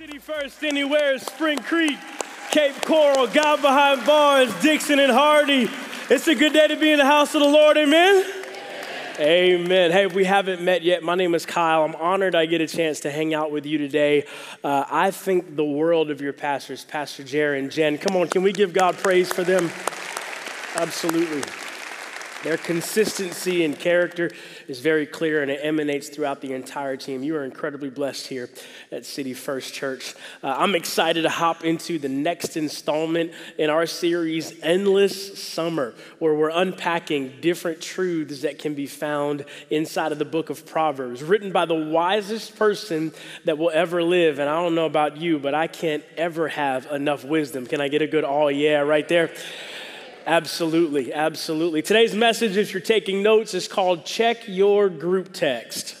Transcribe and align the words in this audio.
City 0.00 0.18
First 0.18 0.64
Anywhere, 0.64 1.18
Spring 1.18 1.58
Creek, 1.58 1.98
Cape 2.50 2.74
Coral, 2.86 3.26
God 3.26 3.60
behind 3.60 4.06
bars, 4.06 4.50
Dixon 4.62 4.98
and 4.98 5.12
Hardy. 5.12 5.68
It's 6.08 6.26
a 6.26 6.34
good 6.34 6.54
day 6.54 6.68
to 6.68 6.76
be 6.76 6.90
in 6.90 6.98
the 6.98 7.04
house 7.04 7.34
of 7.34 7.42
the 7.42 7.48
Lord, 7.48 7.76
amen? 7.76 8.24
Amen. 9.18 9.90
Hey, 9.90 10.06
if 10.06 10.14
we 10.14 10.24
haven't 10.24 10.62
met 10.62 10.80
yet, 10.80 11.02
my 11.02 11.16
name 11.16 11.34
is 11.34 11.44
Kyle. 11.44 11.84
I'm 11.84 11.94
honored 11.96 12.34
I 12.34 12.46
get 12.46 12.62
a 12.62 12.66
chance 12.66 13.00
to 13.00 13.10
hang 13.10 13.34
out 13.34 13.52
with 13.52 13.66
you 13.66 13.76
today. 13.76 14.24
Uh, 14.64 14.84
I 14.88 15.10
think 15.10 15.54
the 15.54 15.66
world 15.66 16.10
of 16.10 16.22
your 16.22 16.32
pastors, 16.32 16.82
Pastor 16.82 17.52
and 17.52 17.70
Jen. 17.70 17.98
Come 17.98 18.16
on, 18.16 18.28
can 18.28 18.42
we 18.42 18.52
give 18.52 18.72
God 18.72 18.96
praise 18.96 19.30
for 19.30 19.44
them? 19.44 19.70
Absolutely. 20.76 21.42
Their 22.42 22.56
consistency 22.56 23.64
and 23.66 23.78
character 23.78 24.30
is 24.66 24.80
very 24.80 25.04
clear 25.04 25.42
and 25.42 25.50
it 25.50 25.60
emanates 25.62 26.08
throughout 26.08 26.40
the 26.40 26.54
entire 26.54 26.96
team. 26.96 27.22
You 27.22 27.36
are 27.36 27.44
incredibly 27.44 27.90
blessed 27.90 28.28
here 28.28 28.48
at 28.90 29.04
City 29.04 29.34
First 29.34 29.74
Church. 29.74 30.14
Uh, 30.42 30.54
I'm 30.56 30.74
excited 30.74 31.22
to 31.22 31.28
hop 31.28 31.64
into 31.64 31.98
the 31.98 32.08
next 32.08 32.56
installment 32.56 33.32
in 33.58 33.68
our 33.68 33.84
series, 33.84 34.58
Endless 34.62 35.38
Summer, 35.38 35.92
where 36.18 36.32
we're 36.32 36.48
unpacking 36.48 37.34
different 37.42 37.82
truths 37.82 38.40
that 38.40 38.58
can 38.58 38.74
be 38.74 38.86
found 38.86 39.44
inside 39.68 40.10
of 40.10 40.18
the 40.18 40.24
book 40.24 40.48
of 40.48 40.64
Proverbs, 40.64 41.22
written 41.22 41.52
by 41.52 41.66
the 41.66 41.74
wisest 41.74 42.56
person 42.56 43.12
that 43.44 43.58
will 43.58 43.70
ever 43.70 44.02
live. 44.02 44.38
And 44.38 44.48
I 44.48 44.62
don't 44.62 44.74
know 44.74 44.86
about 44.86 45.18
you, 45.18 45.38
but 45.38 45.54
I 45.54 45.66
can't 45.66 46.04
ever 46.16 46.48
have 46.48 46.90
enough 46.90 47.22
wisdom. 47.22 47.66
Can 47.66 47.82
I 47.82 47.88
get 47.88 48.00
a 48.00 48.06
good 48.06 48.24
all 48.24 48.50
yeah 48.50 48.78
right 48.78 49.06
there? 49.06 49.30
Absolutely, 50.30 51.12
absolutely. 51.12 51.82
Today's 51.82 52.14
message, 52.14 52.56
if 52.56 52.72
you're 52.72 52.80
taking 52.80 53.20
notes, 53.20 53.52
is 53.52 53.66
called 53.66 54.04
Check 54.04 54.46
Your 54.46 54.88
Group 54.88 55.32
Text. 55.32 55.99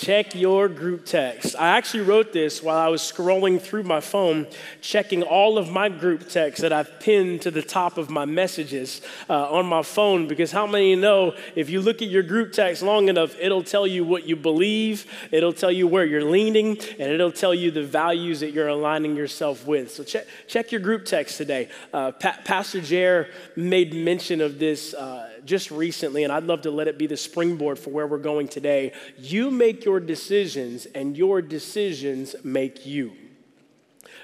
Check 0.00 0.34
your 0.34 0.70
group 0.70 1.04
text. 1.04 1.54
I 1.58 1.76
actually 1.76 2.04
wrote 2.04 2.32
this 2.32 2.62
while 2.62 2.78
I 2.78 2.88
was 2.88 3.02
scrolling 3.02 3.60
through 3.60 3.82
my 3.82 4.00
phone, 4.00 4.46
checking 4.80 5.22
all 5.22 5.58
of 5.58 5.70
my 5.70 5.90
group 5.90 6.26
texts 6.26 6.62
that 6.62 6.72
I've 6.72 7.00
pinned 7.00 7.42
to 7.42 7.50
the 7.50 7.60
top 7.60 7.98
of 7.98 8.08
my 8.08 8.24
messages 8.24 9.02
uh, 9.28 9.52
on 9.52 9.66
my 9.66 9.82
phone. 9.82 10.26
Because 10.26 10.52
how 10.52 10.66
many 10.66 10.96
know 10.96 11.34
if 11.54 11.68
you 11.68 11.82
look 11.82 12.00
at 12.00 12.08
your 12.08 12.22
group 12.22 12.52
text 12.52 12.82
long 12.82 13.10
enough, 13.10 13.36
it'll 13.38 13.62
tell 13.62 13.86
you 13.86 14.02
what 14.02 14.24
you 14.24 14.36
believe, 14.36 15.04
it'll 15.32 15.52
tell 15.52 15.70
you 15.70 15.86
where 15.86 16.06
you're 16.06 16.24
leaning, 16.24 16.78
and 16.98 17.12
it'll 17.12 17.30
tell 17.30 17.52
you 17.52 17.70
the 17.70 17.84
values 17.84 18.40
that 18.40 18.52
you're 18.52 18.68
aligning 18.68 19.16
yourself 19.16 19.66
with. 19.66 19.90
So 19.90 20.02
check, 20.02 20.26
check 20.48 20.72
your 20.72 20.80
group 20.80 21.04
text 21.04 21.36
today. 21.36 21.68
Uh, 21.92 22.12
pa- 22.12 22.38
Pastor 22.46 22.80
Jer 22.80 23.28
made 23.54 23.92
mention 23.92 24.40
of 24.40 24.58
this. 24.58 24.94
Uh, 24.94 25.29
just 25.44 25.70
recently, 25.70 26.24
and 26.24 26.32
I'd 26.32 26.44
love 26.44 26.62
to 26.62 26.70
let 26.70 26.88
it 26.88 26.98
be 26.98 27.06
the 27.06 27.16
springboard 27.16 27.78
for 27.78 27.90
where 27.90 28.06
we're 28.06 28.18
going 28.18 28.48
today. 28.48 28.92
You 29.18 29.50
make 29.50 29.84
your 29.84 30.00
decisions, 30.00 30.86
and 30.86 31.16
your 31.16 31.42
decisions 31.42 32.36
make 32.44 32.86
you. 32.86 33.12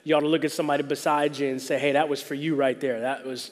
You 0.04 0.14
ought 0.14 0.20
to 0.20 0.28
look 0.28 0.44
at 0.44 0.52
somebody 0.52 0.82
beside 0.82 1.36
you 1.36 1.48
and 1.48 1.60
say, 1.60 1.78
hey, 1.78 1.92
that 1.92 2.08
was 2.08 2.22
for 2.22 2.34
you 2.34 2.54
right 2.54 2.80
there. 2.80 3.00
That 3.00 3.26
was, 3.26 3.50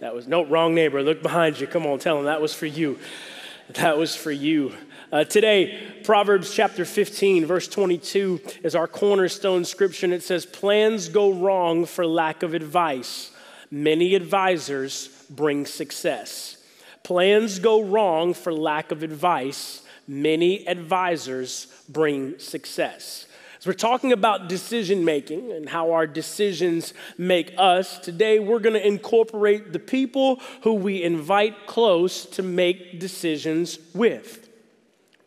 that 0.00 0.14
was, 0.14 0.28
no, 0.28 0.44
wrong 0.44 0.74
neighbor. 0.74 1.02
Look 1.02 1.22
behind 1.22 1.58
you. 1.58 1.66
Come 1.66 1.86
on, 1.86 1.98
tell 1.98 2.16
them 2.16 2.26
that 2.26 2.40
was 2.40 2.54
for 2.54 2.66
you. 2.66 2.98
That 3.74 3.98
was 3.98 4.14
for 4.14 4.30
you. 4.30 4.72
Uh, 5.10 5.24
today, 5.24 6.00
Proverbs 6.04 6.54
chapter 6.54 6.84
15, 6.84 7.46
verse 7.46 7.66
22 7.66 8.40
is 8.62 8.74
our 8.74 8.86
cornerstone 8.86 9.64
scripture, 9.64 10.06
and 10.06 10.14
it 10.14 10.22
says, 10.22 10.46
Plans 10.46 11.08
go 11.08 11.32
wrong 11.32 11.86
for 11.86 12.06
lack 12.06 12.42
of 12.42 12.54
advice. 12.54 13.32
Many 13.70 14.14
advisors 14.14 15.08
bring 15.28 15.66
success. 15.66 16.55
Plans 17.06 17.58
go 17.60 17.84
wrong 17.84 18.34
for 18.34 18.52
lack 18.52 18.90
of 18.90 19.04
advice. 19.04 19.84
Many 20.08 20.66
advisors 20.66 21.68
bring 21.88 22.36
success. 22.40 23.26
As 23.60 23.66
we're 23.68 23.74
talking 23.74 24.10
about 24.10 24.48
decision 24.48 25.04
making 25.04 25.52
and 25.52 25.68
how 25.68 25.92
our 25.92 26.08
decisions 26.08 26.94
make 27.16 27.54
us, 27.56 28.00
today 28.00 28.40
we're 28.40 28.58
going 28.58 28.74
to 28.74 28.84
incorporate 28.84 29.72
the 29.72 29.78
people 29.78 30.40
who 30.62 30.74
we 30.74 31.04
invite 31.04 31.68
close 31.68 32.26
to 32.26 32.42
make 32.42 32.98
decisions 32.98 33.78
with. 33.94 34.48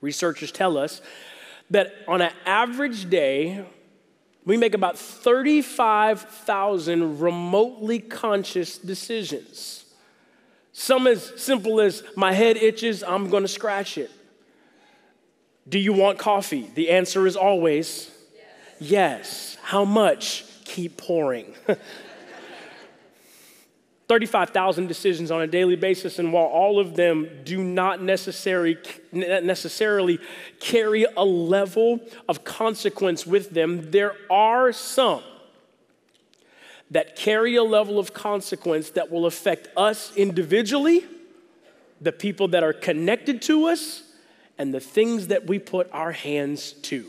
Researchers 0.01 0.51
tell 0.51 0.77
us 0.77 0.99
that 1.69 1.93
on 2.09 2.21
an 2.21 2.33
average 2.45 3.09
day, 3.09 3.63
we 4.43 4.57
make 4.57 4.73
about 4.73 4.99
35,000 4.99 7.21
remotely 7.21 7.99
conscious 7.99 8.77
decisions. 8.77 9.78
Some 10.79 11.07
as 11.07 11.33
simple 11.35 11.81
as 11.81 12.03
my 12.15 12.31
head 12.31 12.55
itches, 12.55 13.03
I'm 13.03 13.29
gonna 13.29 13.49
scratch 13.49 13.97
it. 13.97 14.09
Do 15.67 15.77
you 15.77 15.91
want 15.91 16.19
coffee? 16.19 16.71
The 16.73 16.91
answer 16.91 17.27
is 17.27 17.35
always 17.35 18.09
yes. 18.33 18.45
yes. 18.79 19.57
How 19.61 19.83
much? 19.83 20.45
Keep 20.63 20.95
pouring. 20.95 21.53
35,000 24.07 24.87
decisions 24.87 25.31
on 25.31 25.41
a 25.41 25.47
daily 25.47 25.75
basis, 25.75 26.17
and 26.17 26.31
while 26.31 26.45
all 26.45 26.79
of 26.79 26.95
them 26.95 27.27
do 27.43 27.61
not 27.61 28.01
necessarily 28.01 28.77
carry 30.61 31.05
a 31.17 31.25
level 31.25 31.99
of 32.29 32.45
consequence 32.45 33.27
with 33.27 33.49
them, 33.49 33.91
there 33.91 34.15
are 34.31 34.71
some 34.71 35.21
that 36.91 37.15
carry 37.15 37.55
a 37.55 37.63
level 37.63 37.99
of 37.99 38.13
consequence 38.13 38.91
that 38.91 39.11
will 39.11 39.25
affect 39.25 39.67
us 39.77 40.15
individually, 40.15 41.05
the 42.01 42.11
people 42.11 42.47
that 42.49 42.63
are 42.63 42.73
connected 42.73 43.41
to 43.43 43.65
us, 43.65 44.03
and 44.57 44.73
the 44.73 44.79
things 44.79 45.27
that 45.27 45.47
we 45.47 45.59
put 45.59 45.89
our 45.93 46.11
hands 46.11 46.73
to. 46.73 47.05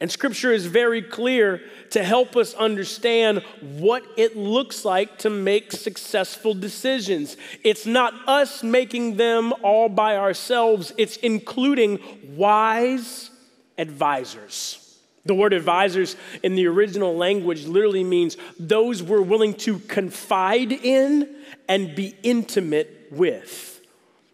And 0.00 0.10
scripture 0.10 0.52
is 0.52 0.66
very 0.66 1.02
clear 1.02 1.60
to 1.90 2.04
help 2.04 2.36
us 2.36 2.54
understand 2.54 3.42
what 3.60 4.04
it 4.16 4.36
looks 4.36 4.84
like 4.84 5.18
to 5.18 5.30
make 5.30 5.72
successful 5.72 6.54
decisions. 6.54 7.36
It's 7.64 7.84
not 7.84 8.14
us 8.28 8.62
making 8.62 9.16
them 9.16 9.52
all 9.62 9.88
by 9.88 10.16
ourselves, 10.16 10.92
it's 10.96 11.16
including 11.16 11.98
wise 12.36 13.30
advisors. 13.76 14.87
The 15.24 15.34
word 15.34 15.52
advisors 15.52 16.16
in 16.42 16.54
the 16.54 16.66
original 16.66 17.16
language 17.16 17.66
literally 17.66 18.04
means 18.04 18.36
those 18.58 19.02
we're 19.02 19.20
willing 19.22 19.54
to 19.54 19.78
confide 19.80 20.72
in 20.72 21.36
and 21.68 21.94
be 21.94 22.16
intimate 22.22 23.08
with. 23.10 23.80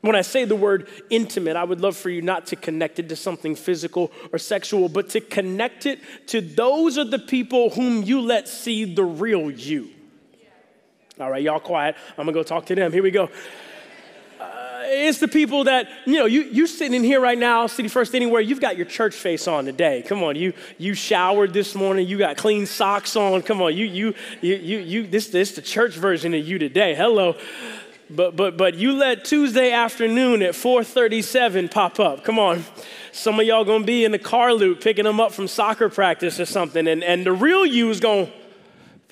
When 0.02 0.14
I 0.14 0.20
say 0.20 0.44
the 0.44 0.54
word 0.54 0.88
intimate, 1.08 1.56
I 1.56 1.64
would 1.64 1.80
love 1.80 1.96
for 1.96 2.10
you 2.10 2.20
not 2.20 2.46
to 2.48 2.56
connect 2.56 2.98
it 2.98 3.08
to 3.08 3.16
something 3.16 3.56
physical 3.56 4.12
or 4.32 4.38
sexual, 4.38 4.88
but 4.88 5.08
to 5.10 5.20
connect 5.20 5.86
it 5.86 5.98
to 6.28 6.42
those 6.42 6.98
are 6.98 7.04
the 7.04 7.18
people 7.18 7.70
whom 7.70 8.02
you 8.02 8.20
let 8.20 8.46
see 8.46 8.84
the 8.84 9.04
real 9.04 9.50
you. 9.50 9.88
All 11.18 11.30
right, 11.30 11.42
y'all 11.42 11.60
quiet. 11.60 11.96
I'm 12.10 12.26
gonna 12.26 12.32
go 12.32 12.42
talk 12.42 12.66
to 12.66 12.74
them. 12.74 12.92
Here 12.92 13.02
we 13.02 13.10
go 13.10 13.30
it's 14.86 15.18
the 15.18 15.28
people 15.28 15.64
that, 15.64 15.88
you 16.06 16.18
know, 16.18 16.26
you, 16.26 16.42
you 16.42 16.66
sitting 16.66 16.94
in 16.94 17.04
here 17.04 17.20
right 17.20 17.38
now, 17.38 17.66
City 17.66 17.88
First 17.88 18.14
Anywhere, 18.14 18.40
you've 18.40 18.60
got 18.60 18.76
your 18.76 18.86
church 18.86 19.14
face 19.14 19.48
on 19.48 19.64
today. 19.64 20.02
Come 20.06 20.22
on, 20.22 20.36
you, 20.36 20.52
you 20.78 20.94
showered 20.94 21.52
this 21.52 21.74
morning, 21.74 22.06
you 22.06 22.18
got 22.18 22.36
clean 22.36 22.66
socks 22.66 23.16
on. 23.16 23.42
Come 23.42 23.62
on, 23.62 23.76
you, 23.76 23.86
you, 23.86 24.14
you, 24.40 24.54
you, 24.56 24.78
you 24.78 25.06
this, 25.06 25.28
this 25.28 25.52
the 25.52 25.62
church 25.62 25.94
version 25.94 26.34
of 26.34 26.46
you 26.46 26.58
today. 26.58 26.94
Hello. 26.94 27.36
But, 28.10 28.36
but, 28.36 28.56
but 28.56 28.74
you 28.74 28.92
let 28.92 29.24
Tuesday 29.24 29.72
afternoon 29.72 30.42
at 30.42 30.54
437 30.54 31.68
pop 31.70 31.98
up. 31.98 32.22
Come 32.22 32.38
on. 32.38 32.64
Some 33.12 33.40
of 33.40 33.46
y'all 33.46 33.64
gonna 33.64 33.84
be 33.84 34.04
in 34.04 34.12
the 34.12 34.18
car 34.18 34.52
loop 34.52 34.82
picking 34.82 35.04
them 35.04 35.20
up 35.20 35.32
from 35.32 35.48
soccer 35.48 35.88
practice 35.88 36.38
or 36.38 36.44
something. 36.44 36.86
And, 36.86 37.02
and 37.02 37.24
the 37.24 37.32
real 37.32 37.64
you 37.64 37.88
is 37.90 38.00
gonna 38.00 38.28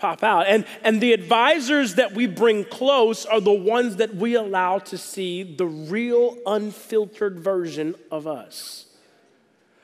pop 0.03 0.25
out. 0.25 0.49
And, 0.49 0.67
and 0.83 1.01
the 1.01 1.13
advisors 1.13 1.95
that 1.95 2.13
we 2.13 2.27
bring 2.27 2.65
close 2.65 3.25
are 3.25 3.41
the 3.41 3.53
ones 3.53 3.97
that 3.97 4.17
we 4.17 4.35
allow 4.35 4.81
to 4.81 4.99
see 4.99 5.45
the 5.45 5.65
real 5.65 6.37
unfiltered 6.45 7.39
version 7.39 7.95
of 8.11 8.27
us. 8.27 8.87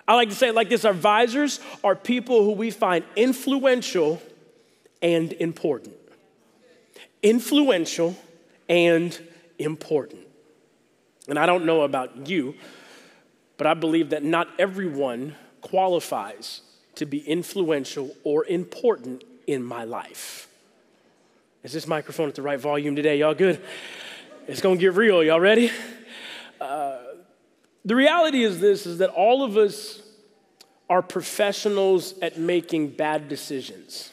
I 0.09 0.17
like 0.17 0.31
to 0.31 0.35
say 0.35 0.49
it 0.49 0.57
like 0.57 0.71
this 0.71 0.85
our 0.85 0.91
advisors 0.91 1.61
are 1.85 1.95
people 1.95 2.43
who 2.43 2.51
we 2.51 2.73
find 2.73 3.05
influential 3.15 4.21
and 5.01 5.33
important. 5.35 5.95
Influential 7.23 8.17
and 8.69 9.17
important. 9.61 10.27
And 11.29 11.39
I 11.39 11.47
don't 11.47 11.65
know 11.65 11.83
about 11.83 12.27
you, 12.29 12.57
but 13.57 13.69
I 13.69 13.75
believe 13.75 14.11
that 14.11 14.25
not 14.25 14.49
everyone 14.59 15.37
qualifies 15.61 16.63
to 16.97 17.07
be 17.07 17.21
influential 17.21 18.17
or 18.25 18.45
important 18.47 19.23
in 19.49 19.65
my 19.65 19.83
life. 19.83 20.47
Is 21.65 21.73
this 21.73 21.89
microphone 21.89 22.29
at 22.29 22.37
the 22.37 22.43
right 22.43 22.61
volume 22.61 22.95
today? 22.95 23.19
Y'all 23.19 23.35
good? 23.35 23.61
It's 24.47 24.61
gonna 24.61 24.77
get 24.77 24.95
real. 24.95 25.25
Y'all 25.25 25.41
ready? 25.41 25.73
Uh, 26.61 26.99
the 27.85 27.97
reality 27.97 28.43
is 28.43 28.61
this 28.61 28.87
is 28.87 28.99
that 28.99 29.11
all 29.11 29.43
of 29.43 29.57
us 29.57 30.03
are 30.91 31.03
professionals 31.03 32.19
at 32.21 32.39
making 32.39 32.91
bad 32.91 33.29
decisions. 33.29 34.13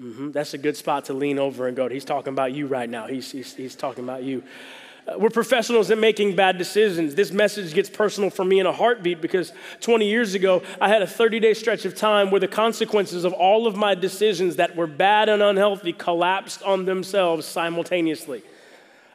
Mm-hmm. 0.00 0.32
That's 0.32 0.54
a 0.54 0.58
good 0.58 0.76
spot 0.76 1.04
to 1.06 1.12
lean 1.12 1.38
over 1.38 1.68
and 1.68 1.76
go. 1.76 1.88
He's 1.88 2.04
talking 2.04 2.32
about 2.32 2.52
you 2.52 2.66
right 2.66 2.88
now. 2.88 3.06
He's, 3.06 3.30
he's, 3.30 3.54
he's 3.54 3.76
talking 3.76 4.04
about 4.04 4.22
you. 4.22 4.42
Uh, 5.06 5.18
we're 5.18 5.30
professionals 5.30 5.90
at 5.90 5.98
making 5.98 6.36
bad 6.36 6.58
decisions. 6.58 7.14
This 7.14 7.32
message 7.32 7.74
gets 7.74 7.90
personal 7.90 8.30
for 8.30 8.44
me 8.44 8.60
in 8.60 8.66
a 8.66 8.72
heartbeat 8.72 9.20
because 9.20 9.52
20 9.80 10.08
years 10.08 10.34
ago, 10.34 10.62
I 10.80 10.88
had 10.88 11.02
a 11.02 11.06
30 11.06 11.40
day 11.40 11.54
stretch 11.54 11.84
of 11.84 11.96
time 11.96 12.30
where 12.30 12.40
the 12.40 12.48
consequences 12.48 13.24
of 13.24 13.32
all 13.32 13.66
of 13.66 13.74
my 13.74 13.94
decisions 13.94 14.56
that 14.56 14.76
were 14.76 14.86
bad 14.86 15.28
and 15.28 15.42
unhealthy 15.42 15.92
collapsed 15.92 16.62
on 16.62 16.84
themselves 16.84 17.46
simultaneously. 17.46 18.42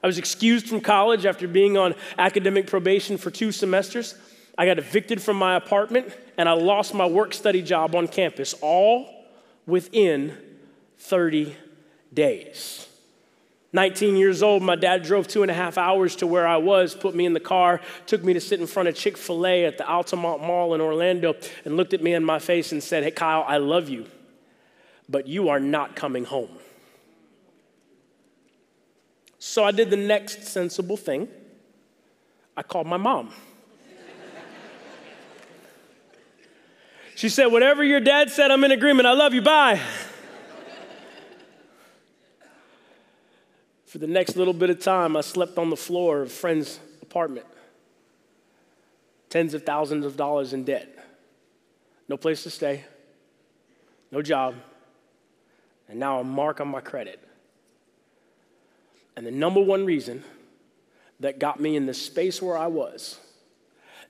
I 0.03 0.07
was 0.07 0.17
excused 0.17 0.67
from 0.67 0.81
college 0.81 1.25
after 1.25 1.47
being 1.47 1.77
on 1.77 1.95
academic 2.17 2.67
probation 2.67 3.17
for 3.17 3.31
two 3.31 3.51
semesters. 3.51 4.15
I 4.57 4.65
got 4.65 4.79
evicted 4.79 5.21
from 5.21 5.37
my 5.37 5.55
apartment 5.55 6.13
and 6.37 6.49
I 6.49 6.53
lost 6.53 6.93
my 6.93 7.05
work 7.05 7.33
study 7.33 7.61
job 7.61 7.95
on 7.95 8.07
campus, 8.07 8.53
all 8.61 9.25
within 9.65 10.37
30 10.97 11.55
days. 12.13 12.86
19 13.73 14.15
years 14.15 14.41
old, 14.41 14.63
my 14.63 14.75
dad 14.75 15.03
drove 15.03 15.27
two 15.27 15.41
and 15.41 15.51
a 15.51 15.53
half 15.53 15.77
hours 15.77 16.15
to 16.17 16.27
where 16.27 16.47
I 16.47 16.57
was, 16.57 16.95
put 16.95 17.13
me 17.13 17.25
in 17.25 17.33
the 17.33 17.39
car, 17.39 17.81
took 18.05 18.23
me 18.23 18.33
to 18.33 18.39
sit 18.39 18.59
in 18.59 18.67
front 18.67 18.87
of 18.87 18.95
Chick 18.95 19.17
fil 19.17 19.45
A 19.45 19.65
at 19.65 19.77
the 19.77 19.83
Altamonte 19.83 20.41
Mall 20.41 20.73
in 20.73 20.81
Orlando, 20.81 21.35
and 21.65 21.75
looked 21.75 21.93
at 21.93 22.01
me 22.01 22.13
in 22.13 22.23
my 22.23 22.39
face 22.39 22.71
and 22.71 22.81
said, 22.81 23.03
Hey, 23.03 23.11
Kyle, 23.11 23.43
I 23.45 23.57
love 23.57 23.89
you, 23.89 24.05
but 25.09 25.27
you 25.27 25.49
are 25.49 25.59
not 25.59 25.95
coming 25.95 26.23
home. 26.23 26.49
So 29.37 29.63
I 29.63 29.71
did 29.71 29.89
the 29.89 29.97
next 29.97 30.43
sensible 30.47 30.97
thing 30.97 31.27
I 32.55 32.63
called 32.63 32.87
my 32.87 32.97
mom. 32.97 33.31
she 37.15 37.29
said, 37.29 37.47
Whatever 37.47 37.83
your 37.83 37.99
dad 37.99 38.31
said, 38.31 38.49
I'm 38.49 38.63
in 38.63 38.71
agreement. 38.71 39.07
I 39.07 39.13
love 39.13 39.33
you. 39.33 39.41
Bye. 39.41 39.81
For 43.97 44.01
the 44.01 44.13
next 44.13 44.35
little 44.35 44.53
bit 44.53 44.69
of 44.69 44.79
time, 44.79 45.17
I 45.17 45.21
slept 45.21 45.57
on 45.57 45.71
the 45.71 45.75
floor 45.75 46.21
of 46.21 46.27
a 46.27 46.29
friend's 46.29 46.79
apartment. 47.01 47.47
Tens 49.27 49.55
of 49.55 49.63
thousands 49.63 50.05
of 50.05 50.15
dollars 50.15 50.53
in 50.53 50.65
debt. 50.65 50.95
No 52.07 52.15
place 52.15 52.43
to 52.43 52.51
stay, 52.51 52.85
no 54.11 54.21
job, 54.21 54.53
and 55.89 55.99
now 55.99 56.19
a 56.19 56.23
mark 56.23 56.61
on 56.61 56.67
my 56.67 56.79
credit. 56.79 57.27
And 59.15 59.25
the 59.25 59.31
number 59.31 59.61
one 59.61 59.83
reason 59.83 60.23
that 61.19 61.39
got 61.39 61.59
me 61.59 61.75
in 61.75 61.87
the 61.87 61.93
space 61.95 62.39
where 62.39 62.55
I 62.55 62.67
was 62.67 63.19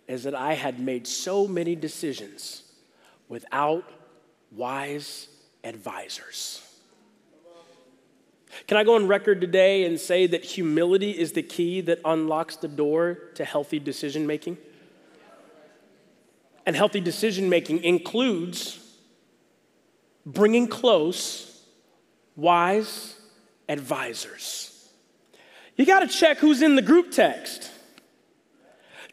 is 0.06 0.24
that 0.24 0.36
I 0.36 0.56
had 0.56 0.82
made 0.82 1.08
so 1.08 1.48
many 1.48 1.78
decisions 1.78 2.64
without 3.30 3.90
wise 4.52 5.30
advisors. 5.64 6.67
Can 8.66 8.78
I 8.78 8.84
go 8.84 8.96
on 8.96 9.08
record 9.08 9.42
today 9.42 9.86
and 9.86 10.00
say 10.00 10.26
that 10.28 10.44
humility 10.44 11.12
is 11.12 11.34
the 11.34 11.44
key 11.44 11.82
that 11.82 12.00
unlocks 12.04 12.56
the 12.56 12.68
door 12.68 13.20
to 13.36 13.46
healthy 13.46 13.80
decision 13.80 14.26
making? 14.26 14.58
And 16.66 16.76
healthy 16.76 17.00
decision 17.00 17.50
making 17.50 17.84
includes 17.84 18.80
bringing 20.26 20.68
close 20.68 21.64
wise 22.36 23.16
advisors. 23.70 24.90
You 25.76 25.86
got 25.86 26.00
to 26.00 26.08
check 26.08 26.40
who's 26.40 26.62
in 26.62 26.76
the 26.76 26.82
group 26.82 27.12
text 27.12 27.72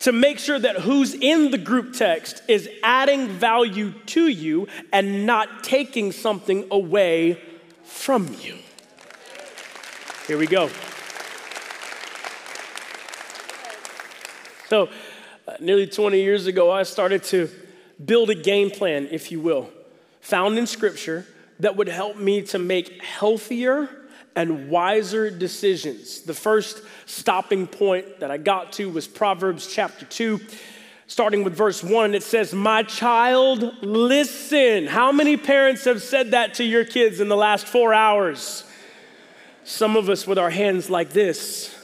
to 0.00 0.12
make 0.12 0.38
sure 0.38 0.58
that 0.58 0.76
who's 0.76 1.14
in 1.14 1.50
the 1.50 1.58
group 1.58 1.93
text 1.94 2.43
is 2.49 2.69
adding 2.82 3.29
value 3.29 3.93
to 4.06 4.26
you 4.29 4.67
and 4.93 5.25
not 5.25 5.62
taking 5.62 6.12
something 6.12 6.67
away 6.70 7.41
from 7.85 8.35
you. 8.41 8.56
Here 10.26 10.38
we 10.38 10.46
go. 10.46 10.70
So, 14.68 14.88
uh, 15.46 15.52
nearly 15.60 15.86
20 15.86 16.18
years 16.22 16.46
ago, 16.46 16.70
I 16.72 16.84
started 16.84 17.22
to 17.24 17.50
build 18.02 18.30
a 18.30 18.34
game 18.34 18.70
plan, 18.70 19.06
if 19.10 19.30
you 19.30 19.38
will, 19.38 19.68
found 20.22 20.56
in 20.56 20.66
Scripture 20.66 21.26
that 21.60 21.76
would 21.76 21.88
help 21.88 22.16
me 22.16 22.40
to 22.40 22.58
make 22.58 23.02
healthier 23.02 23.90
and 24.34 24.70
wiser 24.70 25.28
decisions. 25.30 26.22
The 26.22 26.32
first 26.32 26.80
stopping 27.04 27.66
point 27.66 28.20
that 28.20 28.30
I 28.30 28.38
got 28.38 28.72
to 28.74 28.88
was 28.88 29.06
Proverbs 29.06 29.66
chapter 29.66 30.06
2. 30.06 30.40
Starting 31.06 31.44
with 31.44 31.54
verse 31.54 31.84
1, 31.84 32.14
it 32.14 32.22
says, 32.22 32.54
My 32.54 32.82
child, 32.82 33.74
listen. 33.82 34.86
How 34.86 35.12
many 35.12 35.36
parents 35.36 35.84
have 35.84 36.02
said 36.02 36.30
that 36.30 36.54
to 36.54 36.64
your 36.64 36.86
kids 36.86 37.20
in 37.20 37.28
the 37.28 37.36
last 37.36 37.66
four 37.66 37.92
hours? 37.92 38.64
Some 39.64 39.96
of 39.96 40.11
us 40.11 40.26
with 40.26 40.38
our 40.38 40.50
hands 40.50 40.90
like 40.90 41.11
this, 41.11 41.75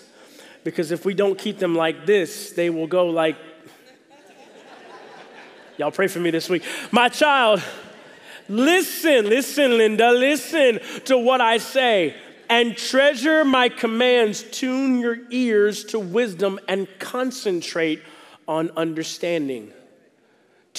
because 0.64 0.90
if 0.92 1.06
we 1.06 1.14
don't 1.14 1.38
keep 1.38 1.58
them 1.58 1.74
like 1.74 2.04
this, 2.04 2.50
they 2.52 2.68
will 2.68 2.86
go 2.86 3.06
like, 3.06 3.36
y'all 5.78 5.90
pray 5.90 6.06
for 6.06 6.20
me 6.20 6.30
this 6.30 6.50
week. 6.50 6.62
My 6.90 7.08
child, 7.08 7.62
listen, 8.48 9.30
listen, 9.30 9.78
Linda, 9.78 10.12
listen 10.12 10.78
to 11.06 11.16
what 11.16 11.40
I 11.40 11.56
say 11.56 12.14
and 12.50 12.76
treasure 12.76 13.46
my 13.46 13.70
commands. 13.70 14.42
Tune 14.42 14.98
your 14.98 15.18
ears 15.30 15.84
to 15.84 15.98
wisdom 15.98 16.60
and 16.68 16.86
concentrate 16.98 18.02
on 18.46 18.70
understanding. 18.76 19.72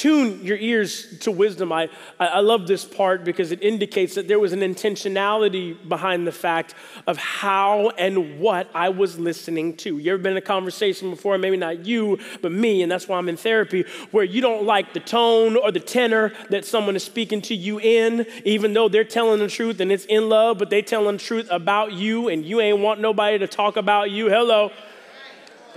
Tune 0.02 0.44
your 0.44 0.58
ears 0.58 1.16
to 1.20 1.30
wisdom. 1.30 1.72
I, 1.72 1.88
I 2.20 2.40
love 2.40 2.66
this 2.66 2.84
part 2.84 3.24
because 3.24 3.52
it 3.52 3.62
indicates 3.62 4.16
that 4.16 4.28
there 4.28 4.40
was 4.40 4.52
an 4.52 4.62
intentionality 4.62 5.78
behind 5.88 6.26
the 6.26 6.32
fact 6.32 6.74
of 7.06 7.20
how 7.20 7.90
and 8.00 8.40
what 8.40 8.68
I 8.74 8.90
was 8.90 9.20
listening 9.20 9.78
to. 9.78 10.00
You 10.00 10.14
ever 10.14 10.24
been 10.24 10.32
in 10.32 10.40
a 10.40 10.42
conversation 10.42 11.12
before, 11.12 11.38
maybe 11.38 11.56
not 11.56 11.86
you, 11.86 12.18
but 12.42 12.52
me, 12.52 12.82
and 12.82 12.92
that's 12.92 13.08
why 13.08 13.20
I'm 13.20 13.30
in 13.30 13.38
therapy, 13.38 13.86
where 14.10 14.24
you 14.24 14.42
don't 14.42 14.64
like 14.64 14.96
the 14.96 15.00
tone 15.00 15.56
or 15.56 15.72
the 15.72 15.80
tenor 15.80 16.34
that 16.50 16.66
someone 16.66 16.96
is 16.96 17.04
speaking 17.04 17.40
to 17.44 17.54
you 17.54 17.80
in, 17.80 18.26
even 18.44 18.74
though 18.74 18.90
they're 18.90 19.04
telling 19.04 19.38
the 19.38 19.50
truth 19.50 19.80
and 19.82 19.92
it's 19.92 20.06
in 20.06 20.30
love, 20.30 20.58
but 20.58 20.72
they 20.72 20.82
telling 20.82 21.18
the 21.18 21.24
truth 21.24 21.48
about 21.52 21.94
you 21.94 22.28
and 22.28 22.44
you 22.44 22.60
ain't 22.60 22.80
want 22.80 23.02
nobody 23.02 23.38
to 23.38 23.48
talk 23.48 23.78
about 23.78 24.10
you. 24.10 24.30
Hello. 24.30 24.72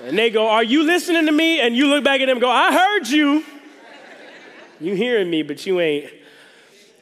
And 0.03 0.17
they 0.17 0.31
go, 0.31 0.49
Are 0.49 0.65
you 0.65 0.83
listening 0.85 1.27
to 1.27 1.33
me? 1.33 1.61
And 1.61 1.77
you 1.77 1.89
look 1.89 2.03
back 2.03 2.23
at 2.23 2.25
them 2.25 2.39
and 2.39 2.41
go, 2.41 2.49
I 2.49 2.73
heard 2.73 3.07
you. 3.07 3.45
You 4.81 4.95
hearing 4.95 5.31
me, 5.31 5.43
but 5.43 5.65
you 5.67 5.81
ain't 5.81 6.11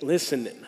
listening. 0.01 0.59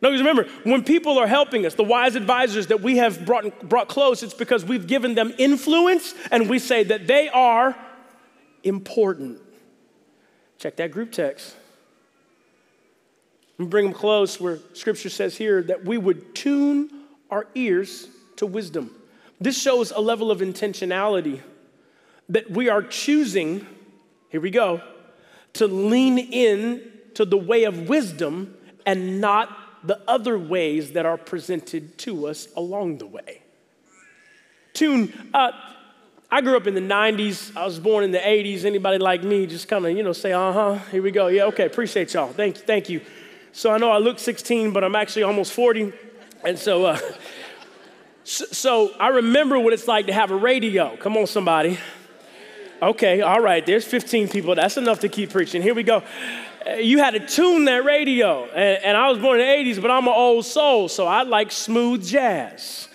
No, 0.00 0.10
because 0.10 0.20
remember, 0.20 0.44
when 0.64 0.84
people 0.84 1.18
are 1.18 1.26
helping 1.26 1.64
us, 1.64 1.74
the 1.74 1.84
wise 1.84 2.14
advisors 2.14 2.66
that 2.66 2.82
we 2.82 2.98
have 2.98 3.24
brought, 3.24 3.66
brought 3.66 3.88
close, 3.88 4.22
it's 4.22 4.34
because 4.34 4.64
we've 4.64 4.86
given 4.86 5.14
them 5.14 5.32
influence 5.38 6.14
and 6.30 6.50
we 6.50 6.58
say 6.58 6.84
that 6.84 7.06
they 7.06 7.28
are 7.30 7.74
important. 8.62 9.40
Check 10.58 10.76
that 10.76 10.90
group 10.90 11.12
text. 11.12 11.56
And 13.58 13.70
bring 13.70 13.86
them 13.86 13.94
close 13.94 14.40
where 14.40 14.58
scripture 14.74 15.08
says 15.08 15.36
here 15.36 15.62
that 15.62 15.84
we 15.84 15.96
would 15.96 16.34
tune 16.34 16.90
our 17.30 17.46
ears 17.54 18.08
to 18.36 18.46
wisdom. 18.46 18.90
This 19.40 19.60
shows 19.60 19.90
a 19.90 20.00
level 20.00 20.30
of 20.30 20.40
intentionality 20.40 21.40
that 22.28 22.50
we 22.50 22.68
are 22.68 22.82
choosing, 22.82 23.66
here 24.28 24.40
we 24.40 24.50
go, 24.50 24.82
to 25.54 25.66
lean 25.66 26.18
in 26.18 26.82
to 27.14 27.24
the 27.24 27.36
way 27.36 27.64
of 27.64 27.88
wisdom 27.88 28.56
and 28.86 29.20
not 29.20 29.86
the 29.86 30.00
other 30.08 30.38
ways 30.38 30.92
that 30.92 31.06
are 31.06 31.16
presented 31.16 31.96
to 31.98 32.26
us 32.26 32.48
along 32.56 32.98
the 32.98 33.06
way. 33.06 33.42
Tune, 34.72 35.12
uh, 35.32 35.52
I 36.30 36.40
grew 36.40 36.56
up 36.56 36.66
in 36.66 36.74
the 36.74 36.80
90s. 36.80 37.56
I 37.56 37.64
was 37.64 37.78
born 37.78 38.02
in 38.02 38.10
the 38.10 38.18
80s. 38.18 38.64
Anybody 38.64 38.98
like 38.98 39.22
me 39.22 39.46
just 39.46 39.68
kind 39.68 39.86
of, 39.86 39.96
you 39.96 40.02
know, 40.02 40.12
say, 40.12 40.32
uh 40.32 40.52
huh, 40.52 40.78
here 40.90 41.02
we 41.02 41.12
go. 41.12 41.28
Yeah, 41.28 41.44
okay, 41.44 41.66
appreciate 41.66 42.12
y'all. 42.12 42.32
Thank 42.32 42.56
you, 42.56 42.62
thank 42.64 42.88
you. 42.88 43.00
So 43.52 43.70
I 43.70 43.78
know 43.78 43.90
I 43.90 43.98
look 43.98 44.18
16, 44.18 44.72
but 44.72 44.82
I'm 44.82 44.96
actually 44.96 45.22
almost 45.22 45.52
40. 45.52 45.92
And 46.44 46.58
so, 46.58 46.86
uh, 46.86 46.98
so, 48.24 48.46
so 48.46 48.90
I 48.98 49.08
remember 49.08 49.58
what 49.60 49.72
it's 49.72 49.86
like 49.86 50.06
to 50.06 50.12
have 50.12 50.32
a 50.32 50.36
radio. 50.36 50.96
Come 50.96 51.16
on, 51.16 51.28
somebody. 51.28 51.78
Okay, 52.84 53.22
all 53.22 53.40
right, 53.40 53.64
there's 53.64 53.86
15 53.86 54.28
people. 54.28 54.54
That's 54.54 54.76
enough 54.76 55.00
to 55.00 55.08
keep 55.08 55.30
preaching. 55.30 55.62
Here 55.62 55.72
we 55.74 55.82
go. 55.82 56.02
Uh, 56.66 56.74
you 56.74 56.98
had 56.98 57.12
to 57.12 57.26
tune 57.26 57.64
that 57.64 57.82
radio. 57.82 58.44
And, 58.44 58.84
and 58.84 58.96
I 58.96 59.08
was 59.08 59.18
born 59.18 59.40
in 59.40 59.46
the 59.64 59.72
80s, 59.72 59.80
but 59.80 59.90
I'm 59.90 60.06
an 60.06 60.12
old 60.14 60.44
soul, 60.44 60.90
so 60.90 61.06
I 61.06 61.22
like 61.22 61.50
smooth 61.50 62.06
jazz. 62.06 62.88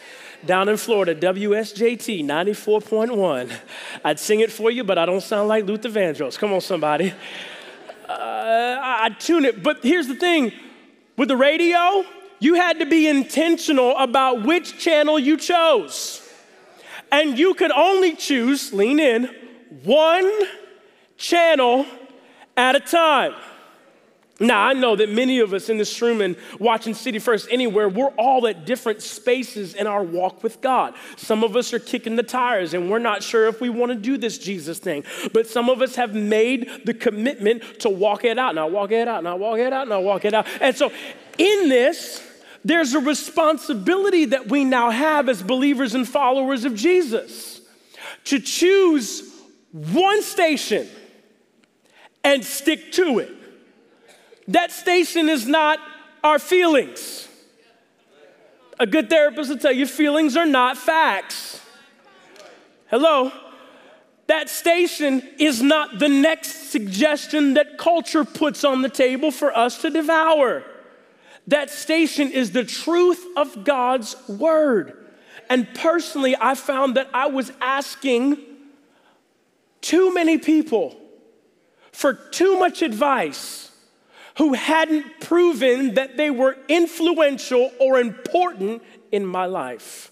Down 0.45 0.69
in 0.69 0.77
Florida, 0.77 1.15
WSJT 1.15 2.23
94.1. 2.23 3.51
I'd 4.05 4.19
sing 4.19 4.41
it 4.41 4.51
for 4.51 4.69
you, 4.69 4.83
but 4.83 4.99
I 4.99 5.07
don't 5.07 5.21
sound 5.21 5.47
like 5.47 5.65
Luther 5.65 5.89
Vandross. 5.89 6.37
Come 6.37 6.53
on, 6.53 6.61
somebody. 6.61 7.11
Uh, 8.07 8.77
I 8.79 9.09
tune 9.17 9.43
it. 9.43 9.63
But 9.63 9.79
here's 9.81 10.07
the 10.07 10.15
thing 10.15 10.53
with 11.17 11.29
the 11.29 11.37
radio, 11.37 12.05
you 12.37 12.53
had 12.53 12.77
to 12.77 12.85
be 12.85 13.07
intentional 13.07 13.97
about 13.97 14.43
which 14.43 14.77
channel 14.77 15.17
you 15.17 15.35
chose. 15.35 16.21
And 17.11 17.39
you 17.39 17.55
could 17.55 17.71
only 17.71 18.15
choose, 18.15 18.71
lean 18.71 18.99
in, 18.99 19.35
one 19.83 20.31
channel 21.17 21.85
at 22.57 22.75
a 22.75 22.79
time. 22.79 23.33
Now, 24.41 24.61
I 24.61 24.71
know 24.71 24.95
that 24.95 25.09
many 25.09 25.39
of 25.39 25.53
us 25.53 25.67
in 25.67 25.77
this 25.77 26.01
room 26.01 26.21
and 26.21 26.37
watching 26.59 26.93
City 26.93 27.19
First 27.19 27.49
Anywhere, 27.51 27.89
we're 27.89 28.11
all 28.11 28.47
at 28.47 28.65
different 28.65 29.01
spaces 29.01 29.73
in 29.73 29.85
our 29.85 30.01
walk 30.01 30.43
with 30.43 30.61
God. 30.61 30.93
Some 31.17 31.43
of 31.43 31.57
us 31.57 31.73
are 31.73 31.79
kicking 31.79 32.15
the 32.15 32.23
tires 32.23 32.73
and 32.73 32.89
we're 32.89 32.99
not 32.99 33.21
sure 33.21 33.47
if 33.47 33.59
we 33.59 33.69
want 33.69 33.91
to 33.91 33.97
do 33.97 34.17
this 34.17 34.37
Jesus 34.37 34.79
thing. 34.79 35.03
But 35.33 35.45
some 35.47 35.69
of 35.69 35.81
us 35.81 35.95
have 35.95 36.15
made 36.15 36.69
the 36.85 36.93
commitment 36.93 37.81
to 37.81 37.89
walk 37.89 38.23
it 38.23 38.39
out. 38.39 38.55
Now, 38.55 38.67
walk 38.67 38.91
it 38.91 39.09
out, 39.09 39.23
now, 39.23 39.35
walk 39.35 39.59
it 39.59 39.73
out, 39.73 39.89
now, 39.89 39.99
walk 39.99 40.23
it 40.23 40.33
out. 40.33 40.47
And 40.61 40.73
so, 40.73 40.89
in 41.37 41.67
this, 41.67 42.25
there's 42.63 42.93
a 42.93 42.99
responsibility 42.99 44.25
that 44.25 44.47
we 44.47 44.63
now 44.63 44.89
have 44.89 45.27
as 45.27 45.43
believers 45.43 45.95
and 45.95 46.07
followers 46.07 46.63
of 46.63 46.75
Jesus 46.75 47.59
to 48.25 48.39
choose 48.39 49.28
one 49.71 50.21
station 50.23 50.87
and 52.23 52.43
stick 52.43 52.91
to 52.93 53.19
it. 53.19 53.31
That 54.47 54.71
station 54.71 55.29
is 55.29 55.45
not 55.47 55.79
our 56.23 56.39
feelings. 56.39 57.27
A 58.79 58.87
good 58.87 59.09
therapist 59.09 59.49
will 59.49 59.57
tell 59.57 59.71
you 59.71 59.85
feelings 59.85 60.35
are 60.37 60.45
not 60.45 60.77
facts. 60.77 61.61
Hello? 62.89 63.31
That 64.27 64.49
station 64.49 65.27
is 65.37 65.61
not 65.61 65.99
the 65.99 66.07
next 66.07 66.71
suggestion 66.71 67.55
that 67.55 67.77
culture 67.77 68.23
puts 68.23 68.63
on 68.63 68.81
the 68.81 68.89
table 68.89 69.31
for 69.31 69.55
us 69.55 69.81
to 69.81 69.89
devour. 69.89 70.63
That 71.47 71.71
station 71.71 72.31
is 72.31 72.51
the 72.51 72.63
truth 72.63 73.25
of 73.35 73.63
God's 73.63 74.15
word. 74.27 75.07
And 75.49 75.67
personally, 75.73 76.35
I 76.39 76.53
found 76.53 76.95
that 76.95 77.09
I 77.11 77.27
was 77.27 77.51
asking 77.59 78.37
too 79.81 80.13
many 80.13 80.37
people 80.37 80.95
for 81.91 82.13
too 82.13 82.59
much 82.59 82.81
advice 82.81 83.71
who 84.37 84.53
hadn't 84.53 85.19
proven 85.19 85.95
that 85.95 86.15
they 86.15 86.29
were 86.29 86.57
influential 86.69 87.71
or 87.79 87.99
important 87.99 88.81
in 89.11 89.25
my 89.25 89.45
life. 89.45 90.09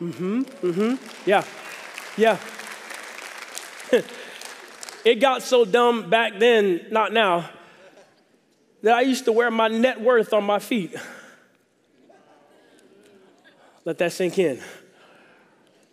Mm 0.00 0.14
hmm, 0.14 0.40
mm 0.40 0.74
hmm, 0.74 1.28
yeah, 1.28 1.44
yeah. 2.16 2.38
it 5.04 5.16
got 5.16 5.42
so 5.42 5.64
dumb 5.64 6.08
back 6.08 6.38
then, 6.38 6.86
not 6.90 7.12
now, 7.12 7.50
that 8.82 8.94
I 8.94 9.02
used 9.02 9.26
to 9.26 9.32
wear 9.32 9.50
my 9.50 9.68
net 9.68 10.00
worth 10.00 10.32
on 10.32 10.44
my 10.44 10.58
feet. 10.58 10.94
Let 13.84 13.98
that 13.98 14.12
sink 14.12 14.38
in. 14.38 14.60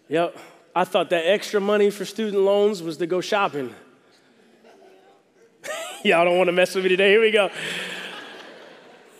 Yep, 0.07 0.37
I 0.79 0.85
thought 0.85 1.09
that 1.09 1.27
extra 1.27 1.59
money 1.59 1.89
for 1.89 2.05
student 2.05 2.41
loans 2.41 2.81
was 2.81 2.95
to 2.97 3.05
go 3.05 3.19
shopping. 3.19 3.75
Y'all 6.05 6.23
don't 6.23 6.37
want 6.37 6.47
to 6.47 6.53
mess 6.53 6.73
with 6.73 6.85
me 6.85 6.89
today. 6.89 7.09
Here 7.09 7.19
we 7.19 7.31
go. 7.31 7.49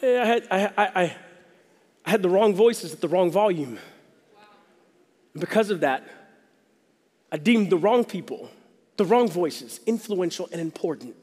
Yeah, 0.02 0.22
I, 0.22 0.26
had, 0.26 0.48
I, 0.50 0.72
I, 0.78 1.18
I 2.06 2.10
had 2.10 2.22
the 2.22 2.30
wrong 2.30 2.56
voices 2.56 2.94
at 2.94 3.02
the 3.02 3.10
wrong 3.10 3.30
volume. 3.30 3.78
And 5.34 5.42
because 5.42 5.70
of 5.70 5.82
that, 5.82 6.08
I 7.30 7.36
deemed 7.36 7.70
the 7.70 7.78
wrong 7.78 8.06
people, 8.06 8.50
the 8.96 9.04
wrong 9.04 9.28
voices, 9.28 9.82
influential 9.86 10.48
and 10.54 10.62
important. 10.62 11.14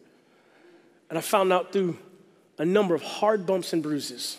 And 1.08 1.16
I 1.16 1.22
found 1.22 1.50
out 1.50 1.72
through 1.72 1.96
a 2.58 2.66
number 2.66 2.94
of 2.94 3.00
hard 3.00 3.46
bumps 3.46 3.72
and 3.72 3.82
bruises 3.82 4.36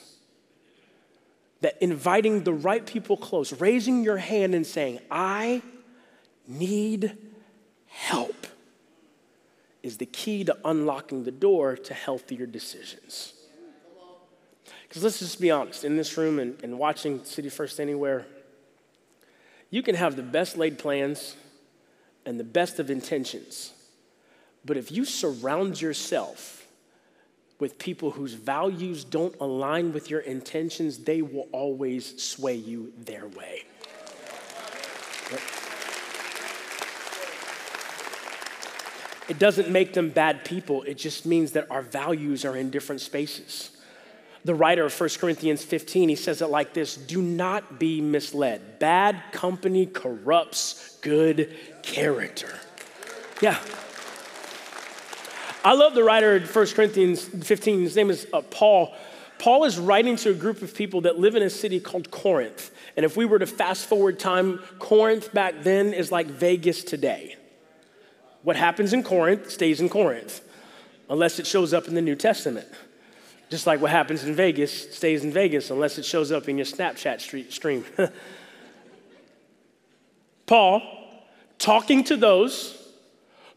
that 1.61 1.75
inviting 1.81 2.43
the 2.43 2.53
right 2.53 2.85
people 2.85 3.17
close, 3.17 3.51
raising 3.59 4.03
your 4.03 4.17
hand 4.17 4.53
and 4.53 4.63
saying, 4.63 4.99
I 5.09 5.63
need 6.47 7.17
help 7.87 8.47
is 9.83 9.97
the 9.97 10.05
key 10.05 10.43
to 10.43 10.57
unlocking 10.65 11.23
the 11.23 11.31
door 11.31 11.75
to 11.75 11.93
healthier 11.93 12.45
decisions. 12.45 13.33
Because 14.87 15.03
let's 15.03 15.19
just 15.19 15.39
be 15.39 15.51
honest, 15.51 15.83
in 15.83 15.97
this 15.97 16.17
room 16.17 16.39
and, 16.39 16.61
and 16.63 16.79
watching 16.79 17.23
City 17.23 17.49
First 17.49 17.79
Anywhere, 17.79 18.25
you 19.69 19.83
can 19.83 19.95
have 19.95 20.15
the 20.15 20.23
best 20.23 20.57
laid 20.57 20.79
plans 20.79 21.35
and 22.25 22.39
the 22.39 22.43
best 22.43 22.79
of 22.79 22.89
intentions. 22.89 23.73
But 24.65 24.77
if 24.77 24.91
you 24.91 25.05
surround 25.05 25.81
yourself 25.81 26.67
with 27.59 27.77
people 27.79 28.11
whose 28.11 28.33
values 28.33 29.03
don't 29.03 29.35
align 29.39 29.91
with 29.91 30.09
your 30.09 30.19
intentions, 30.21 30.99
they 30.99 31.21
will 31.21 31.47
always 31.51 32.21
sway 32.21 32.55
you 32.55 32.93
their 32.97 33.27
way. 33.27 33.63
It 39.27 39.39
doesn't 39.39 39.69
make 39.69 39.93
them 39.93 40.09
bad 40.09 40.45
people, 40.45 40.83
it 40.83 40.97
just 40.97 41.25
means 41.25 41.51
that 41.53 41.69
our 41.69 41.81
values 41.81 42.45
are 42.45 42.55
in 42.55 42.69
different 42.69 43.01
spaces. 43.01 43.71
The 44.45 44.55
writer 44.55 44.85
of 44.85 44.97
1 44.97 45.09
Corinthians 45.19 45.63
15, 45.63 46.07
he 46.07 46.15
says 46.15 46.41
it 46.41 46.47
like 46.47 46.73
this 46.73 46.95
Do 46.95 47.21
not 47.21 47.79
be 47.79 47.99
misled. 47.99 48.79
Bad 48.79 49.21
company 49.31 49.85
corrupts 49.85 50.97
good 51.01 51.53
character. 51.83 52.55
Yeah. 53.41 53.59
I 55.65 55.73
love 55.73 55.95
the 55.95 56.03
writer 56.03 56.37
of 56.37 56.55
1 56.55 56.67
Corinthians 56.67 57.25
15. 57.25 57.81
His 57.81 57.95
name 57.95 58.09
is 58.09 58.25
uh, 58.31 58.41
Paul. 58.41 58.95
Paul 59.37 59.65
is 59.65 59.77
writing 59.77 60.15
to 60.17 60.31
a 60.31 60.33
group 60.33 60.61
of 60.61 60.73
people 60.73 61.01
that 61.01 61.19
live 61.19 61.35
in 61.35 61.43
a 61.43 61.49
city 61.49 61.79
called 61.79 62.09
Corinth. 62.09 62.71
And 62.95 63.05
if 63.05 63.17
we 63.17 63.25
were 63.25 63.39
to 63.39 63.45
fast 63.45 63.85
forward 63.85 64.17
time, 64.17 64.59
Corinth 64.79 65.33
back 65.33 65.63
then 65.63 65.93
is 65.93 66.11
like 66.11 66.27
Vegas 66.27 66.83
today. 66.83 67.36
What 68.47 68.55
happens 68.55 68.93
in 68.93 69.03
Corinth 69.03 69.51
stays 69.51 69.81
in 69.81 69.89
Corinth, 69.89 70.39
unless 71.09 71.37
it 71.37 71.45
shows 71.45 71.73
up 71.73 71.89
in 71.89 71.95
the 71.95 72.01
New 72.01 72.15
Testament. 72.15 72.65
Just 73.49 73.67
like 73.67 73.81
what 73.81 73.91
happens 73.91 74.23
in 74.23 74.35
Vegas 74.35 74.95
stays 74.95 75.25
in 75.25 75.33
Vegas, 75.33 75.69
unless 75.69 75.97
it 75.97 76.05
shows 76.05 76.31
up 76.31 76.47
in 76.47 76.57
your 76.57 76.65
Snapchat 76.65 77.51
stream. 77.51 77.83
Paul, 80.45 80.81
talking 81.59 82.05
to 82.05 82.15
those 82.15 82.87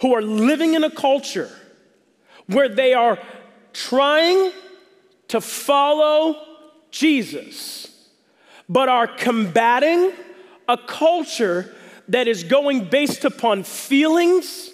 who 0.00 0.12
are 0.12 0.22
living 0.22 0.74
in 0.74 0.82
a 0.82 0.90
culture 0.90 1.56
where 2.48 2.68
they 2.68 2.92
are 2.92 3.16
trying 3.72 4.50
to 5.28 5.40
follow 5.40 6.44
Jesus, 6.90 8.08
but 8.68 8.88
are 8.88 9.06
combating 9.06 10.10
a 10.68 10.76
culture 10.76 11.76
that 12.08 12.26
is 12.26 12.42
going 12.42 12.86
based 12.86 13.24
upon 13.24 13.62
feelings 13.62 14.72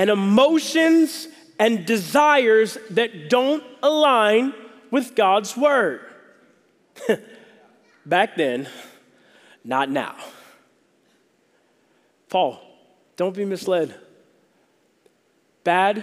and 0.00 0.08
emotions 0.08 1.28
and 1.58 1.84
desires 1.84 2.78
that 2.88 3.28
don't 3.28 3.62
align 3.82 4.54
with 4.90 5.14
God's 5.14 5.58
word. 5.58 6.00
Back 8.06 8.34
then, 8.34 8.66
not 9.62 9.90
now. 9.90 10.16
Paul, 12.30 12.62
don't 13.16 13.36
be 13.36 13.44
misled. 13.44 13.94
Bad 15.64 16.02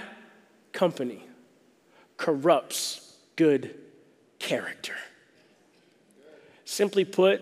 company 0.73 1.25
corrupts 2.17 3.15
good 3.35 3.73
character. 4.37 4.93
Simply 6.65 7.03
put, 7.03 7.41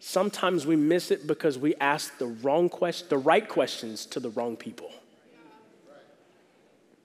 sometimes 0.00 0.66
we 0.66 0.74
miss 0.74 1.10
it 1.10 1.26
because 1.26 1.58
we 1.58 1.74
ask 1.74 2.16
the 2.16 2.28
wrong 2.28 2.70
question, 2.70 3.08
the 3.10 3.18
right 3.18 3.46
questions 3.46 4.06
to 4.06 4.20
the 4.20 4.30
wrong 4.30 4.56
people. 4.56 4.90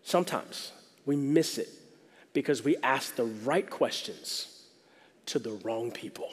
Sometimes 0.07 0.71
we 1.05 1.17
miss 1.17 1.57
it 1.57 1.67
because 2.31 2.63
we 2.63 2.77
ask 2.77 3.17
the 3.17 3.25
right 3.25 3.69
questions 3.69 4.63
to 5.25 5.37
the 5.37 5.49
wrong 5.65 5.91
people. 5.91 6.29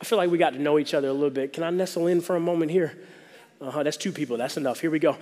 I 0.00 0.04
feel 0.04 0.18
like 0.18 0.32
we 0.32 0.36
got 0.36 0.54
to 0.54 0.58
know 0.58 0.80
each 0.80 0.94
other 0.94 1.06
a 1.06 1.12
little 1.12 1.30
bit. 1.30 1.52
Can 1.52 1.62
I 1.62 1.70
nestle 1.70 2.08
in 2.08 2.20
for 2.22 2.34
a 2.34 2.40
moment 2.40 2.72
here? 2.72 2.98
Uh-huh, 3.60 3.84
that's 3.84 3.96
two 3.96 4.10
people. 4.10 4.36
That's 4.36 4.56
enough. 4.56 4.80
Here 4.80 4.90
we 4.90 4.98
go. 4.98 5.16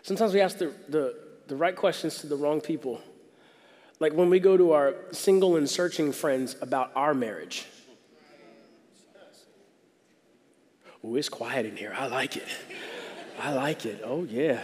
Sometimes 0.00 0.32
we 0.32 0.40
ask 0.40 0.56
the, 0.56 0.72
the, 0.88 1.14
the 1.46 1.56
right 1.56 1.76
questions 1.76 2.16
to 2.20 2.28
the 2.28 2.36
wrong 2.36 2.62
people. 2.62 3.02
Like 4.00 4.14
when 4.14 4.30
we 4.30 4.40
go 4.40 4.56
to 4.56 4.72
our 4.72 4.94
single 5.12 5.56
and 5.56 5.68
searching 5.68 6.12
friends 6.12 6.56
about 6.62 6.92
our 6.96 7.12
marriage. 7.12 7.66
Oh, 11.04 11.14
it's 11.14 11.28
quiet 11.28 11.66
in 11.66 11.76
here. 11.76 11.94
I 11.94 12.06
like 12.06 12.38
it. 12.38 12.48
I 13.38 13.52
like 13.52 13.86
it. 13.86 14.02
Oh, 14.04 14.24
yeah. 14.24 14.60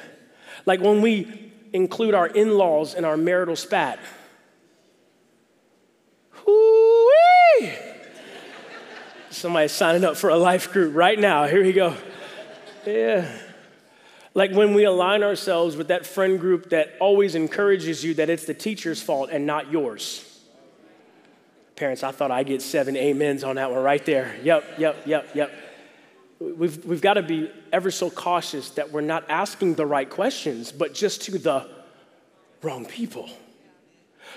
Like 0.67 0.81
when 0.81 1.01
we 1.01 1.53
include 1.73 2.15
our 2.15 2.27
in 2.27 2.57
laws 2.57 2.95
in 2.95 3.05
our 3.05 3.17
marital 3.17 3.57
spat. 3.57 3.99
Hoo-wee! 6.31 7.73
Somebody's 9.31 9.73
signing 9.73 10.05
up 10.05 10.17
for 10.17 10.31
a 10.31 10.37
life 10.37 10.73
group 10.73 10.95
right 10.95 11.19
now. 11.19 11.47
Here 11.47 11.63
we 11.63 11.73
go. 11.73 11.97
Yeah. 12.87 13.31
Like 14.35 14.53
when 14.53 14.75
we 14.75 14.85
align 14.85 15.23
ourselves 15.23 15.77
with 15.77 15.89
that 15.89 16.07
friend 16.07 16.39
group 16.39 16.71
that 16.71 16.95
always 17.01 17.35
encourages 17.35 18.05
you 18.05 18.15
that 18.15 18.31
it's 18.31 18.47
the 18.47 18.55
teacher's 18.55 19.03
fault 19.03 19.31
and 19.33 19.47
not 19.47 19.71
yours. 19.71 20.31
Parents, 21.77 22.05
I 22.05 22.13
thought 22.13 22.31
I'd 22.31 22.47
get 22.47 22.63
seven 22.63 22.97
amens 22.97 23.43
on 23.43 23.57
that 23.57 23.71
one 23.73 23.83
right 23.83 24.05
there. 24.05 24.37
Yep, 24.45 24.79
yep, 24.79 24.97
yep, 25.07 25.29
yep 25.35 25.64
we've, 26.53 26.85
we've 26.85 27.01
got 27.01 27.15
to 27.15 27.23
be 27.23 27.51
ever 27.73 27.91
so 27.91 28.11
cautious 28.11 28.71
that 28.71 28.93
we're 28.93 29.01
not 29.01 29.25
asking 29.29 29.75
the 29.75 29.87
right 29.87 30.09
questions, 30.09 30.73
but 30.73 30.95
just 30.95 31.23
to 31.23 31.39
the 31.39 31.69
wrong 32.63 32.87
people. 32.87 33.29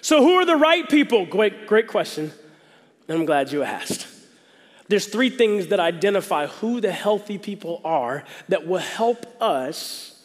So, 0.01 0.21
who 0.21 0.33
are 0.35 0.45
the 0.45 0.55
right 0.55 0.87
people? 0.87 1.25
Great, 1.25 1.67
great 1.67 1.87
question. 1.87 2.31
I'm 3.09 3.25
glad 3.25 3.51
you 3.51 3.63
asked. 3.63 4.07
There's 4.89 5.07
three 5.07 5.29
things 5.29 5.67
that 5.67 5.79
identify 5.79 6.47
who 6.47 6.79
the 6.79 6.91
healthy 6.91 7.37
people 7.37 7.81
are 7.83 8.23
that 8.47 8.67
will 8.67 8.77
help 8.77 9.25
us 9.41 10.16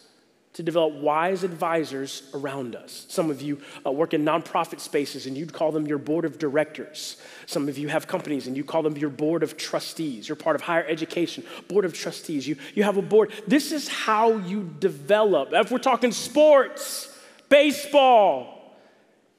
to 0.55 0.63
develop 0.63 0.95
wise 0.95 1.45
advisors 1.45 2.23
around 2.35 2.77
us. 2.77 3.07
Some 3.09 3.31
of 3.31 3.41
you 3.41 3.61
uh, 3.87 3.91
work 3.91 4.13
in 4.13 4.23
nonprofit 4.23 4.81
spaces 4.81 5.27
and 5.27 5.37
you'd 5.37 5.53
call 5.53 5.73
them 5.73 5.87
your 5.87 5.97
board 5.97 6.27
of 6.27 6.39
directors. 6.39 7.17
Some 7.47 7.69
of 7.69 7.79
you 7.79 7.89
have 7.89 8.07
companies 8.07 8.47
and 8.47 8.57
you 8.57 8.63
call 8.63 8.83
them 8.83 8.97
your 8.97 9.09
board 9.09 9.43
of 9.43 9.57
trustees. 9.57 10.29
You're 10.29 10.37
part 10.37 10.55
of 10.55 10.63
higher 10.63 10.85
education, 10.87 11.45
board 11.69 11.87
of 11.87 11.95
trustees. 11.95 12.47
You, 12.47 12.57
you 12.75 12.83
have 12.83 12.99
a 12.99 13.03
board. 13.03 13.33
This 13.47 13.73
is 13.73 13.89
how 13.89 14.33
you 14.33 14.75
develop. 14.79 15.51
If 15.53 15.71
we're 15.71 15.79
talking 15.79 16.13
sports, 16.13 17.09
baseball, 17.49 18.77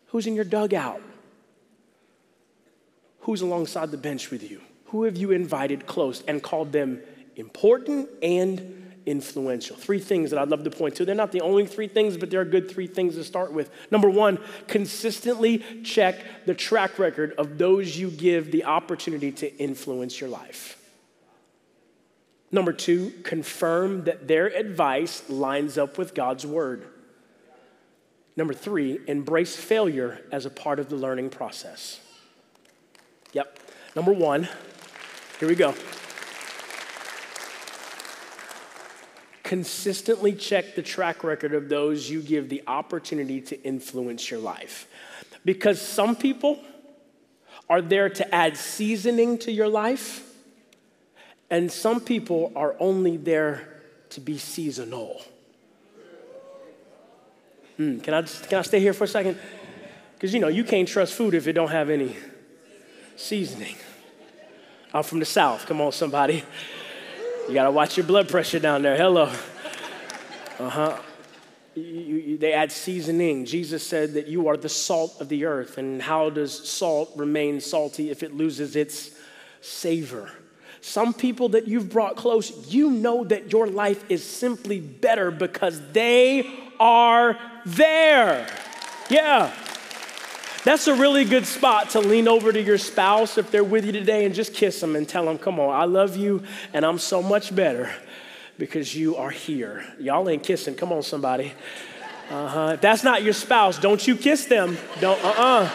who's 0.08 0.26
in 0.26 0.34
your 0.34 0.46
dugout? 0.46 1.02
Who's 3.20 3.42
alongside 3.42 3.92
the 3.92 3.98
bench 3.98 4.32
with 4.32 4.50
you? 4.50 4.62
Who 4.86 5.04
have 5.04 5.16
you 5.16 5.32
invited 5.32 5.86
close 5.86 6.24
and 6.28 6.42
called 6.42 6.72
them 6.72 7.02
important 7.36 8.10
and 8.22 8.83
influential. 9.06 9.76
Three 9.76 10.00
things 10.00 10.30
that 10.30 10.40
I'd 10.40 10.50
love 10.50 10.64
to 10.64 10.70
point 10.70 10.96
to. 10.96 11.06
They're 11.06 11.16
not 11.16 11.32
the 11.32 11.42
only 11.42 11.66
three 11.66 11.88
things, 11.88 12.18
but 12.18 12.30
they're 12.30 12.46
good 12.46 12.70
three 12.70 12.88
things 12.88 13.16
to 13.16 13.24
start 13.24 13.52
with. 13.52 13.70
Number 13.92 14.10
one, 14.10 14.40
consistently 14.68 15.60
check 15.84 16.46
the 16.46 16.54
track 16.54 17.00
record 17.00 17.34
of 17.38 17.58
those 17.58 17.98
you 17.98 18.10
give 18.10 18.52
the 18.52 18.66
opportunity 18.66 19.32
to 19.34 19.56
influence 19.58 20.20
your 20.20 20.30
life. 20.30 20.80
Number 22.52 22.72
two, 22.72 23.12
confirm 23.24 24.04
that 24.04 24.28
their 24.28 24.48
advice 24.48 25.28
lines 25.30 25.78
up 25.78 25.98
with 25.98 26.14
God's 26.14 26.46
word. 26.46 26.88
Number 28.36 28.54
three, 28.54 29.00
embrace 29.08 29.56
failure 29.56 30.22
as 30.32 30.46
a 30.46 30.50
part 30.50 30.80
of 30.80 30.90
the 30.90 30.96
learning 30.96 31.30
process. 31.30 32.00
Yep. 33.34 33.60
Number 33.96 34.14
one, 34.14 34.48
here 35.40 35.50
we 35.50 35.56
go. 35.56 35.74
Consistently 39.44 40.34
check 40.34 40.76
the 40.76 40.82
track 40.82 41.24
record 41.24 41.54
of 41.54 41.70
those 41.70 42.10
you 42.10 42.22
give 42.22 42.50
the 42.50 42.64
opportunity 42.66 43.42
to 43.42 43.62
influence 43.64 44.32
your 44.32 44.40
life. 44.40 44.88
Because 45.46 45.82
some 45.82 46.16
people 46.16 46.60
are 47.70 47.82
there 47.82 48.10
to 48.10 48.34
add 48.34 48.58
seasoning 48.58 49.38
to 49.40 49.52
your 49.52 49.68
life, 49.68 50.30
and 51.50 51.72
some 51.72 52.00
people 52.00 52.52
are 52.56 52.76
only 52.80 53.18
there 53.18 53.82
to 54.10 54.22
be 54.22 54.38
seasonal. 54.38 55.22
Mm, 57.78 58.02
can, 58.04 58.14
I, 58.14 58.22
can 58.22 58.60
I 58.60 58.62
stay 58.62 58.80
here 58.80 58.94
for 58.94 59.04
a 59.04 59.08
second? 59.08 59.38
Because 60.14 60.34
you 60.34 60.40
know, 60.40 60.48
you 60.48 60.64
can't 60.64 60.88
trust 60.88 61.14
food 61.14 61.34
if 61.34 61.48
it 61.48 61.54
don't 61.54 61.72
have 61.72 61.90
any 61.90 62.16
seasoning. 63.16 63.76
I'm 64.94 65.04
from 65.04 65.20
the 65.20 65.26
South. 65.26 65.66
Come 65.66 65.82
on, 65.82 65.92
somebody. 65.92 66.44
You 67.48 67.56
got 67.56 67.66
to 67.66 67.72
watch 67.72 67.98
your 67.98 68.06
blood 68.06 68.30
pressure 68.30 68.60
down 68.60 68.84
there. 68.84 68.96
Hello. 68.96 69.30
Uh 70.60 70.70
huh. 70.70 70.98
they 71.76 72.54
add 72.54 72.72
seasoning. 72.72 73.46
Jesus 73.46 73.86
said 73.86 74.14
that 74.14 74.28
you 74.28 74.48
are 74.48 74.56
the 74.56 74.70
salt 74.70 75.20
of 75.20 75.28
the 75.28 75.44
earth. 75.44 75.78
And 75.78 76.02
how 76.02 76.30
does 76.30 76.70
salt 76.70 77.12
remain 77.18 77.60
salty 77.60 78.10
if 78.10 78.24
it 78.24 78.34
loses 78.34 78.78
its 78.78 79.12
savor? 79.60 80.32
Some 80.80 81.14
people 81.14 81.50
that 81.50 81.68
you've 81.68 81.90
brought 81.90 82.16
close, 82.16 82.72
you 82.74 82.90
know 82.90 83.26
that 83.26 83.52
your 83.52 83.68
life 83.68 84.10
is 84.10 84.24
simply 84.24 84.80
better 84.80 85.30
because 85.30 85.82
they 85.92 86.50
are 86.80 87.38
there. 87.66 88.48
Yeah. 89.10 89.54
That's 90.66 90.88
a 90.88 90.96
really 90.96 91.26
good 91.26 91.46
spot 91.46 91.90
to 91.90 92.00
lean 92.00 92.30
over 92.30 92.54
to 92.54 92.62
your 92.62 92.78
spouse 92.78 93.38
if 93.38 93.52
they're 93.52 93.66
with 93.66 93.86
you 93.86 93.92
today 93.92 94.26
and 94.26 94.34
just 94.34 94.54
kiss 94.54 94.80
them 94.80 94.96
and 94.96 95.08
tell 95.08 95.26
them, 95.26 95.38
come 95.38 95.60
on, 95.60 95.76
I 95.76 95.84
love 95.84 96.16
you 96.16 96.44
and 96.72 96.86
I'm 96.86 97.00
so 97.00 97.22
much 97.22 97.54
better 97.54 97.94
because 98.58 98.96
you 98.96 99.18
are 99.18 99.30
here. 99.30 99.84
Y'all 100.00 100.30
ain't 100.30 100.44
kissing. 100.44 100.76
Come 100.76 100.94
on, 100.94 101.04
somebody. 101.04 101.52
Uh-huh. 102.30 102.72
If 102.76 102.82
that's 102.82 103.04
not 103.04 103.24
your 103.24 103.34
spouse, 103.34 103.78
don't 103.78 104.08
you 104.08 104.16
kiss 104.16 104.46
them. 104.46 104.78
Don't, 105.02 105.22
uh-uh. 105.22 105.70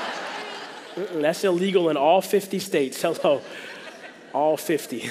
That's 1.15 1.45
illegal 1.45 1.91
in 1.91 1.99
all 1.99 2.23
50 2.23 2.59
states. 2.59 3.03
Hello. 3.03 3.43
All 4.33 4.57
50. 4.57 5.11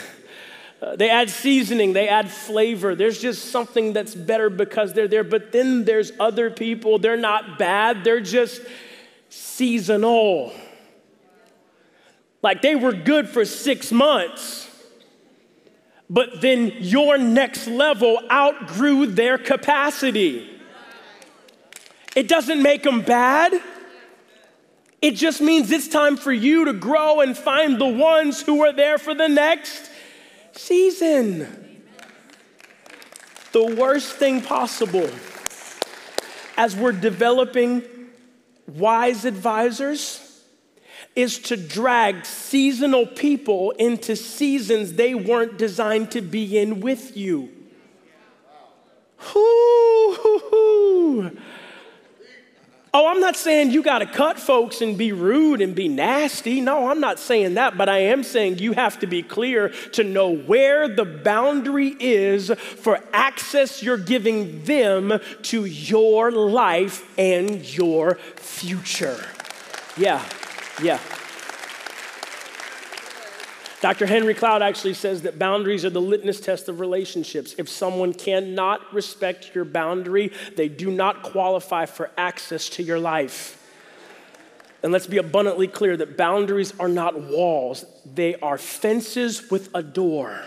Uh, 0.82 0.96
they 0.96 1.10
add 1.10 1.30
seasoning, 1.30 1.94
they 1.94 2.08
add 2.08 2.30
flavor. 2.30 2.94
There's 2.96 3.20
just 3.20 3.52
something 3.52 3.94
that's 3.94 4.14
better 4.14 4.50
because 4.50 4.94
they're 4.94 5.08
there. 5.08 5.24
But 5.24 5.52
then 5.52 5.86
there's 5.86 6.12
other 6.20 6.50
people, 6.50 7.00
they're 7.00 7.18
not 7.18 7.58
bad, 7.58 8.04
they're 8.04 8.22
just 8.22 8.62
seasonal. 9.38 10.54
Like 12.42 12.62
they 12.62 12.76
were 12.76 12.94
good 12.94 13.28
for 13.30 13.46
six 13.46 13.92
months, 13.92 14.70
but 16.10 16.42
then 16.42 16.74
your 16.80 17.18
next 17.18 17.68
level 17.68 18.20
outgrew 18.32 19.08
their 19.08 19.38
capacity. 19.38 20.50
It 22.16 22.28
doesn't 22.28 22.62
make 22.62 22.84
them 22.84 23.02
bad. 23.02 23.62
It 25.02 25.12
just 25.12 25.42
means 25.42 25.72
it's 25.72 25.88
time 25.88 26.18
for 26.18 26.32
you 26.32 26.66
to 26.66 26.74
grow 26.74 27.22
and 27.22 27.38
find 27.38 27.80
the 27.80 27.88
ones 27.88 28.42
who 28.42 28.64
are 28.64 28.74
there 28.74 28.98
for 28.98 29.14
the 29.14 29.28
next 29.28 29.92
season. 30.54 31.84
The 33.52 33.76
worst 33.76 34.14
thing 34.14 34.42
possible 34.42 35.10
as 36.58 36.76
we're 36.76 36.92
developing 36.92 37.84
wise 38.68 39.26
advisors 39.26 40.24
is 41.16 41.40
to 41.40 41.58
drag 41.58 42.26
seasonal 42.26 43.08
people 43.08 43.72
into 43.72 44.16
seasons 44.16 44.94
they 44.94 45.16
weren't 45.16 45.58
designed 45.58 46.12
to 46.12 46.22
be 46.22 46.58
in 46.58 46.80
with 46.80 47.18
you. 47.18 47.50
Ooh, 49.36 51.32
I'm 53.08 53.20
not 53.20 53.36
saying 53.36 53.72
you 53.72 53.84
got 53.84 54.00
to 54.00 54.06
cut 54.06 54.40
folks 54.40 54.82
and 54.82 54.98
be 54.98 55.12
rude 55.12 55.62
and 55.62 55.76
be 55.76 55.88
nasty. 55.88 56.62
No, 56.62 56.90
I'm 56.90 57.00
not 57.00 57.20
saying 57.20 57.56
that, 57.56 57.78
but 57.78 57.90
I 57.90 58.00
am 58.00 58.24
saying 58.24 58.60
you 58.60 58.74
have 58.74 59.00
to 59.00 59.08
be 59.08 59.24
clear 59.24 59.70
to 59.94 60.04
know 60.04 60.36
where 60.36 60.88
the 60.88 61.06
boundary 61.06 61.96
is 62.00 62.50
for 62.50 63.00
access 63.14 63.84
you're 63.84 63.98
giving 63.98 64.64
them 64.64 65.20
to 65.44 65.66
your 65.66 66.32
life 66.32 67.08
and 67.18 67.62
your 67.76 68.16
future. 68.36 69.26
Yeah, 69.98 70.24
yeah. 70.82 71.00
Dr. 73.80 74.08
Henry 74.08 74.34
Cloud 74.34 74.64
actually 74.64 74.96
says 74.96 75.22
that 75.22 75.38
boundaries 75.38 75.86
are 75.86 75.92
the 75.92 76.02
litmus 76.02 76.40
test 76.40 76.68
of 76.68 76.80
relationships. 76.80 77.54
If 77.60 77.70
someone 77.70 78.14
cannot 78.14 78.92
respect 78.92 79.54
your 79.54 79.66
boundary, 79.66 80.32
they 80.56 80.68
do 80.68 80.90
not 80.90 81.22
qualify 81.22 81.86
for 81.86 82.10
access 82.18 82.70
to 82.70 82.84
your 82.84 83.00
life. 83.00 83.64
And 84.82 84.92
let's 84.92 85.06
be 85.06 85.18
abundantly 85.18 85.68
clear 85.68 85.96
that 85.98 86.18
boundaries 86.18 86.74
are 86.80 86.88
not 86.88 87.22
walls, 87.22 87.86
they 88.06 88.36
are 88.36 88.58
fences 88.58 89.52
with 89.52 89.70
a 89.76 89.84
door. 89.84 90.44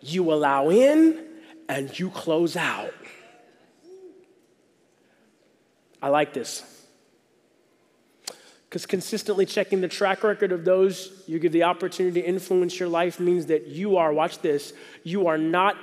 You 0.00 0.32
allow 0.32 0.70
in 0.70 1.24
and 1.68 1.96
you 1.98 2.10
close 2.10 2.56
out. 2.56 2.94
I 6.00 6.08
like 6.08 6.32
this. 6.32 6.69
Because 8.70 8.86
consistently 8.86 9.46
checking 9.46 9.80
the 9.80 9.88
track 9.88 10.22
record 10.22 10.52
of 10.52 10.64
those 10.64 11.24
you 11.26 11.40
give 11.40 11.50
the 11.50 11.64
opportunity 11.64 12.22
to 12.22 12.26
influence 12.26 12.78
your 12.78 12.88
life 12.88 13.18
means 13.18 13.46
that 13.46 13.66
you 13.66 13.96
are, 13.96 14.12
watch 14.12 14.38
this, 14.38 14.72
you 15.02 15.26
are 15.26 15.36
not 15.36 15.76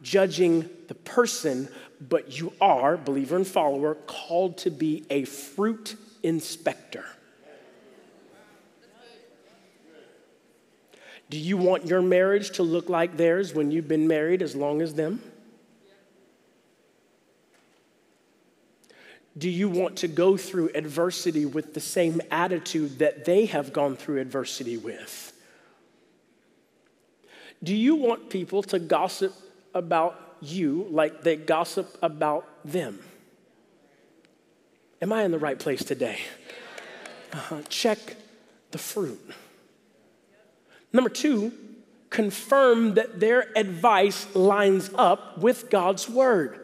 judging 0.00 0.66
the 0.88 0.94
person, 0.94 1.68
but 2.00 2.40
you 2.40 2.54
are, 2.58 2.96
believer 2.96 3.36
and 3.36 3.46
follower, 3.46 3.96
called 4.06 4.56
to 4.58 4.70
be 4.70 5.04
a 5.10 5.24
fruit 5.24 5.94
inspector. 6.22 7.04
Do 11.28 11.38
you 11.38 11.58
want 11.58 11.86
your 11.86 12.00
marriage 12.00 12.52
to 12.52 12.62
look 12.62 12.88
like 12.88 13.18
theirs 13.18 13.52
when 13.52 13.70
you've 13.70 13.88
been 13.88 14.08
married 14.08 14.40
as 14.40 14.56
long 14.56 14.80
as 14.80 14.94
them? 14.94 15.20
Do 19.36 19.48
you 19.48 19.68
want 19.68 19.96
to 19.98 20.08
go 20.08 20.36
through 20.36 20.70
adversity 20.74 21.46
with 21.46 21.74
the 21.74 21.80
same 21.80 22.20
attitude 22.30 22.98
that 22.98 23.24
they 23.24 23.46
have 23.46 23.72
gone 23.72 23.96
through 23.96 24.20
adversity 24.20 24.76
with? 24.76 25.32
Do 27.62 27.74
you 27.74 27.94
want 27.94 28.28
people 28.28 28.62
to 28.64 28.78
gossip 28.78 29.32
about 29.74 30.36
you 30.42 30.86
like 30.90 31.22
they 31.22 31.36
gossip 31.36 31.96
about 32.02 32.46
them? 32.64 32.98
Am 35.00 35.12
I 35.12 35.22
in 35.22 35.30
the 35.30 35.38
right 35.38 35.58
place 35.58 35.82
today? 35.82 36.18
Uh-huh. 37.32 37.62
Check 37.68 38.16
the 38.72 38.78
fruit. 38.78 39.20
Number 40.92 41.08
two, 41.08 41.52
confirm 42.10 42.94
that 42.94 43.18
their 43.18 43.48
advice 43.56 44.32
lines 44.34 44.90
up 44.94 45.38
with 45.38 45.70
God's 45.70 46.08
word. 46.08 46.60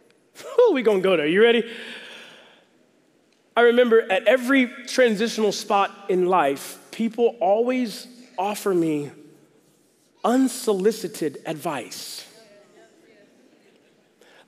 Who 0.56 0.70
are 0.70 0.72
we 0.72 0.82
gonna 0.82 1.00
go 1.00 1.16
there? 1.16 1.26
You 1.26 1.42
ready? 1.42 1.64
I 3.60 3.64
remember 3.64 4.10
at 4.10 4.26
every 4.26 4.68
transitional 4.86 5.52
spot 5.52 6.06
in 6.08 6.24
life, 6.24 6.78
people 6.92 7.36
always 7.40 8.06
offer 8.38 8.72
me 8.72 9.10
unsolicited 10.24 11.42
advice. 11.44 12.26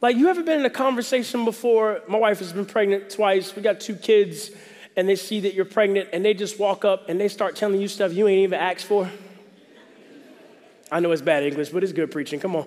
Like, 0.01 0.16
you 0.16 0.29
ever 0.29 0.42
been 0.42 0.61
in 0.61 0.64
a 0.64 0.70
conversation 0.70 1.44
before? 1.44 2.01
My 2.09 2.16
wife 2.16 2.38
has 2.38 2.55
been 2.55 2.64
pregnant 2.64 3.11
twice. 3.11 3.55
We 3.55 3.61
got 3.61 3.81
two 3.81 3.96
kids, 3.96 4.51
and 4.96 5.07
they 5.07 5.16
see 5.16 5.40
that 5.40 5.53
you're 5.53 5.66
pregnant, 5.66 6.09
and 6.14 6.25
they 6.25 6.33
just 6.33 6.59
walk 6.59 6.87
up 6.87 7.11
and 7.11 7.20
they 7.20 7.29
start 7.29 7.55
telling 7.55 7.83
you 7.83 7.88
stuff 7.88 8.14
you 8.14 8.27
ain't 8.29 8.40
even 8.40 8.59
asked 8.59 8.87
for. 8.87 9.11
I 10.90 11.01
know 11.01 11.12
it's 11.12 11.20
bad 11.20 11.42
English, 11.42 11.68
but 11.68 11.85
it's 11.85 11.92
good 11.92 12.11
preaching. 12.11 12.40
Come 12.40 12.57
on. 12.57 12.66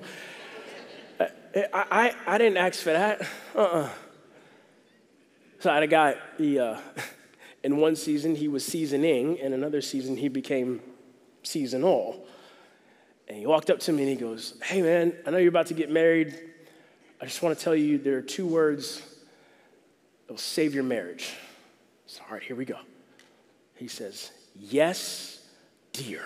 I, 1.20 1.28
I, 1.74 2.16
I 2.28 2.38
didn't 2.38 2.58
ask 2.58 2.84
for 2.84 2.92
that. 2.92 3.24
Uh 3.56 3.62
uh-uh. 3.62 3.80
uh 3.80 3.90
So 5.66 5.72
I 5.72 5.74
had 5.74 5.82
a 5.82 5.88
guy, 5.88 6.16
he, 6.38 6.60
uh, 6.60 6.78
in 7.64 7.78
one 7.78 7.96
season 7.96 8.36
he 8.36 8.48
was 8.48 8.64
seasoning, 8.64 9.40
and 9.42 9.52
another 9.52 9.82
season 9.82 10.16
he 10.16 10.28
became 10.28 10.80
seasonal. 11.42 12.24
And 13.28 13.36
he 13.36 13.48
walked 13.48 13.72
up 13.72 13.80
to 13.80 13.92
me 13.92 14.04
and 14.04 14.12
he 14.12 14.16
goes, 14.16 14.60
Hey 14.62 14.84
man, 14.84 15.14
I 15.26 15.32
know 15.32 15.40
you're 15.40 15.50
about 15.50 15.66
to 15.66 15.74
get 15.74 15.90
married. 15.90 16.40
I 17.20 17.26
just 17.26 17.42
want 17.42 17.58
to 17.58 17.64
tell 17.64 17.76
you 17.76 17.98
there 17.98 18.16
are 18.16 18.22
two 18.22 18.46
words 18.46 19.02
that 20.28 20.34
will 20.34 20.38
save 20.38 20.76
your 20.76 20.84
marriage. 20.84 21.34
So, 22.06 22.22
all 22.28 22.36
right, 22.36 22.44
here 22.44 22.56
we 22.56 22.66
go. 22.66 22.78
He 23.74 23.88
says, 23.88 24.30
Yes, 24.54 25.40
dear. 25.94 26.22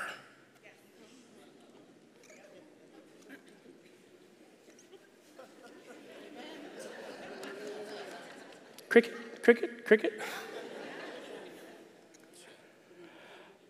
Cricket, 8.89 9.13
cricket, 9.41 9.85
cricket. 9.85 10.19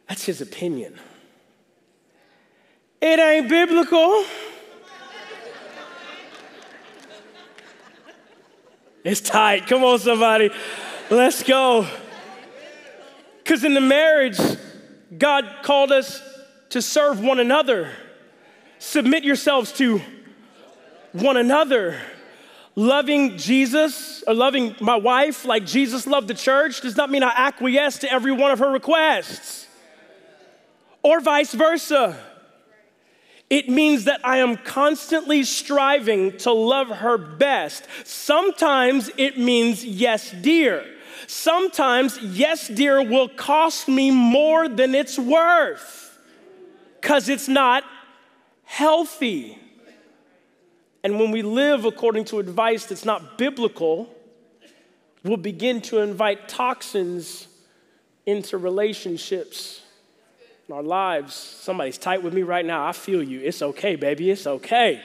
That's 0.08 0.26
his 0.26 0.42
opinion. 0.42 1.00
It 3.02 3.20
ain't 3.20 3.48
biblical. 3.48 4.26
It's 9.04 9.22
tight. 9.22 9.68
Come 9.68 9.84
on, 9.84 10.00
somebody. 10.00 10.50
Let's 11.10 11.44
go. 11.44 11.88
Because 13.38 13.64
in 13.64 13.74
the 13.74 13.82
marriage, 13.82 14.38
God 15.18 15.46
called 15.64 15.92
us 15.92 16.22
to 16.70 16.82
serve 16.82 17.20
one 17.20 17.40
another. 17.40 17.92
Submit 18.80 19.24
yourselves 19.24 19.72
to 19.74 20.02
one 21.14 21.38
another. 21.38 22.00
Loving 22.80 23.38
Jesus 23.38 24.24
or 24.26 24.34
loving 24.34 24.74
my 24.80 24.96
wife 24.96 25.44
like 25.44 25.66
Jesus 25.66 26.08
loved 26.08 26.30
the 26.30 26.34
church 26.34 26.80
does 26.80 26.96
not 26.96 27.10
mean 27.10 27.24
I 27.24 27.34
acquiesce 27.36 27.98
to 27.98 28.10
every 28.10 28.32
one 28.32 28.52
of 28.52 28.60
her 28.60 28.72
requests, 28.72 29.68
or 31.04 31.20
vice 31.20 31.54
versa. 31.54 32.18
It 33.50 33.68
means 33.68 34.06
that 34.06 34.22
I 34.24 34.38
am 34.38 34.56
constantly 34.56 35.44
striving 35.44 36.38
to 36.38 36.54
love 36.54 36.88
her 36.88 37.18
best. 37.18 37.86
Sometimes 38.06 39.12
it 39.18 39.38
means 39.38 39.84
yes, 39.84 40.32
dear. 40.32 40.86
Sometimes 41.28 42.18
yes, 42.22 42.70
dear 42.70 43.04
will 43.04 43.28
cost 43.28 43.90
me 43.90 44.10
more 44.10 44.70
than 44.70 44.96
it's 44.96 45.20
worth 45.20 46.18
because 47.02 47.28
it's 47.28 47.50
not 47.50 47.84
healthy. 48.64 49.60
And 51.04 51.20
when 51.20 51.32
we 51.32 51.42
live 51.42 51.86
according 51.86 52.26
to 52.26 52.40
advice 52.40 52.86
that's 52.86 53.06
not 53.06 53.38
biblical, 53.38 54.14
we'll 55.24 55.38
begin 55.38 55.82
to 55.84 56.00
invite 56.00 56.50
toxins 56.50 57.48
into 58.26 58.58
relationships 58.58 59.82
in 60.68 60.76
our 60.76 60.84
lives. 60.84 61.34
Somebody's 61.34 61.98
tight 61.98 62.22
with 62.22 62.34
me 62.34 62.44
right 62.44 62.66
now. 62.66 62.86
I 62.86 62.92
feel 62.92 63.24
you. 63.24 63.40
It's 63.42 63.62
okay, 63.62 63.96
baby. 63.96 64.30
It's 64.30 64.46
okay. 64.46 65.02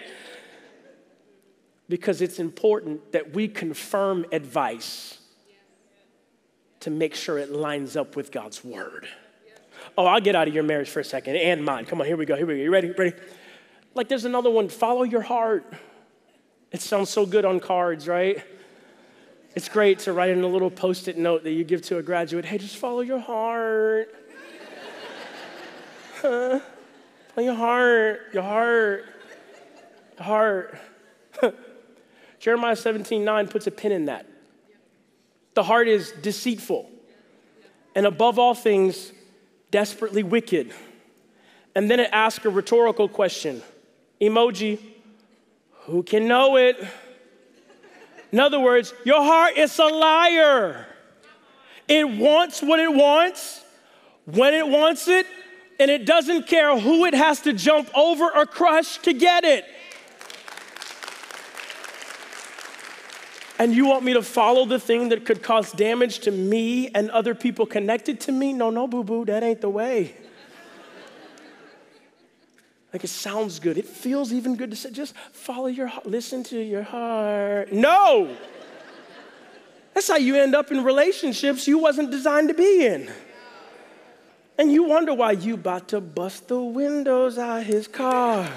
Because 1.89 2.21
it's 2.23 2.39
important 2.39 3.13
that 3.13 3.33
we 3.33 3.47
confirm 3.47 4.27
advice 4.33 5.19
to 6.81 6.91
make 6.91 7.15
sure 7.15 7.39
it 7.39 7.51
lines 7.51 7.97
up 7.97 8.17
with 8.17 8.33
God's 8.33 8.65
word. 8.65 9.07
Oh, 9.97 10.07
I'll 10.07 10.21
get 10.21 10.35
out 10.35 10.49
of 10.49 10.55
your 10.55 10.65
marriage 10.65 10.91
for 10.91 11.01
a 11.01 11.05
second 11.05 11.37
and 11.37 11.65
mine. 11.65 11.85
Come 11.85 12.01
on, 12.01 12.07
here 12.07 12.17
we 12.17 12.27
go. 12.27 12.37
Here 12.37 12.47
we 12.47 12.57
go. 12.57 12.63
You 12.63 12.71
ready? 12.71 12.91
Ready? 12.91 13.15
Like 13.95 14.09
there's 14.09 14.25
another 14.25 14.51
one 14.51 14.69
follow 14.69 15.03
your 15.05 15.23
heart. 15.23 15.73
It 16.73 16.81
sounds 16.81 17.11
so 17.11 17.25
good 17.25 17.45
on 17.45 17.61
cards, 17.61 18.09
right? 18.09 18.43
It's 19.55 19.69
great 19.69 20.01
to 20.01 20.13
write 20.13 20.31
in 20.31 20.43
a 20.43 20.49
little 20.49 20.71
post 20.71 21.07
it 21.07 21.17
note 21.17 21.45
that 21.45 21.53
you 21.53 21.63
give 21.63 21.83
to 21.83 21.99
a 21.99 22.03
graduate 22.03 22.45
hey, 22.45 22.59
just 22.59 22.77
follow 22.77 23.01
your 23.01 23.21
heart 23.21 24.13
huh? 26.23 26.61
your 27.37 27.55
heart, 27.55 28.21
your 28.33 28.43
heart, 28.43 29.05
your 30.17 30.25
heart. 30.25 30.79
Jeremiah 32.41 32.77
17, 32.77 33.25
9 33.25 33.49
puts 33.49 33.67
a 33.67 33.71
pin 33.71 33.93
in 33.93 34.07
that. 34.07 34.27
The 35.55 35.63
heart 35.63 35.89
is 35.89 36.13
deceitful 36.23 36.91
and 37.95 38.07
above 38.07 38.39
all 38.39 38.55
things, 38.55 39.13
desperately 39.71 40.23
wicked. 40.23 40.73
And 41.75 41.91
then 41.91 42.01
it 42.01 42.11
asks 42.13 42.45
a 42.45 42.51
rhetorical 42.51 43.09
question 43.09 43.63
emoji, 44.29 44.79
who 45.87 46.03
can 46.03 46.27
know 46.27 46.57
it? 46.57 46.77
In 48.33 48.41
other 48.41 48.59
words, 48.59 48.93
your 49.05 49.23
heart 49.23 49.57
is 49.57 49.79
a 49.79 49.85
liar. 49.85 50.87
It 51.87 52.09
wants 52.09 52.63
what 52.63 52.81
it 52.81 52.93
wants, 52.93 53.63
when 54.25 54.55
it 54.55 54.67
wants 54.67 55.07
it, 55.09 55.27
and 55.79 55.91
it 55.91 56.07
doesn't 56.07 56.47
care 56.47 56.79
who 56.79 57.05
it 57.05 57.15
has 57.15 57.41
to 57.43 57.53
jump 57.53 57.91
over 57.97 58.25
or 58.25 58.47
crush 58.47 58.99
to 58.99 59.13
get 59.13 59.45
it. 59.45 59.65
And 63.59 63.73
you 63.73 63.87
want 63.87 64.05
me 64.05 64.15
to 64.15 64.23
follow 64.23 64.65
the 64.65 64.81
thing 64.81 65.11
that 65.11 65.25
could 65.25 65.43
cause 65.43 65.71
damage 65.71 66.21
to 66.21 66.31
me 66.31 66.89
and 66.89 67.11
other 67.11 67.35
people 67.35 67.67
connected 67.67 68.21
to 68.23 68.33
me? 68.33 68.53
No, 68.53 68.71
no, 68.71 68.89
boo 68.89 69.05
boo, 69.05 69.25
that 69.27 69.45
ain't 69.45 69.61
the 69.61 69.69
way. 69.69 70.17
Like 72.95 73.03
it 73.03 73.09
sounds 73.09 73.59
good. 73.59 73.77
It 73.77 73.87
feels 73.87 74.33
even 74.33 74.55
good 74.55 74.71
to 74.71 74.77
say, 74.77 74.93
just 74.93 75.17
follow 75.33 75.67
your 75.67 75.89
heart, 75.89 76.07
listen 76.07 76.45
to 76.45 76.61
your 76.61 76.85
heart. 76.85 77.73
No! 77.73 78.37
That's 79.93 80.07
how 80.07 80.17
you 80.17 80.37
end 80.37 80.55
up 80.55 80.71
in 80.71 80.85
relationships 80.85 81.67
you 81.67 81.79
wasn't 81.79 82.13
designed 82.13 82.49
to 82.49 82.55
be 82.55 82.87
in. 82.87 83.11
And 84.59 84.71
you 84.71 84.85
wonder 84.85 85.13
why 85.13 85.33
you 85.33 85.55
about 85.55 85.89
to 85.89 86.01
bust 86.01 86.47
the 86.47 86.63
windows 86.63 87.37
out 87.37 87.63
of 87.63 87.67
his 87.67 87.89
car. 87.89 88.49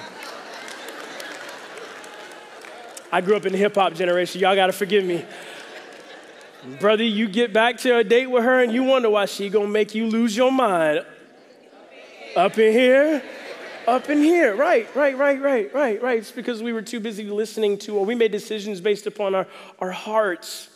I 3.12 3.22
grew 3.22 3.38
up 3.38 3.46
in 3.48 3.54
the 3.54 3.58
hip 3.58 3.74
hop 3.74 3.96
generation. 3.96 4.40
Y'all 4.40 4.54
gotta 4.54 4.72
forgive 4.72 5.04
me. 5.04 5.26
Brother, 6.80 7.04
you 7.04 7.28
get 7.28 7.54
back 7.54 7.78
to 7.78 7.98
a 7.98 8.04
date 8.04 8.28
with 8.28 8.44
her 8.44 8.62
and 8.62 8.72
you 8.72 8.84
wonder 8.84 9.10
why 9.10 9.26
she 9.26 9.50
gonna 9.50 9.68
make 9.68 9.96
you 9.96 10.06
lose 10.06 10.38
your 10.38 10.52
mind. 10.52 11.04
Up 12.36 12.56
in 12.60 12.72
here, 12.72 13.24
up 13.88 14.10
in 14.10 14.20
here. 14.20 14.56
Right, 14.56 14.94
right, 14.96 15.18
right, 15.18 15.42
right, 15.42 15.74
right, 15.74 16.02
right. 16.02 16.20
It's 16.20 16.32
because 16.32 16.62
we 16.62 16.74
were 16.74 16.82
too 16.82 17.00
busy 17.00 17.24
listening 17.24 17.78
to, 17.80 17.98
or 17.98 18.06
we 18.06 18.16
made 18.16 18.32
decisions 18.32 18.82
based 18.82 19.08
upon 19.08 19.34
our, 19.34 19.48
our 19.80 19.92
hearts. 19.92 20.70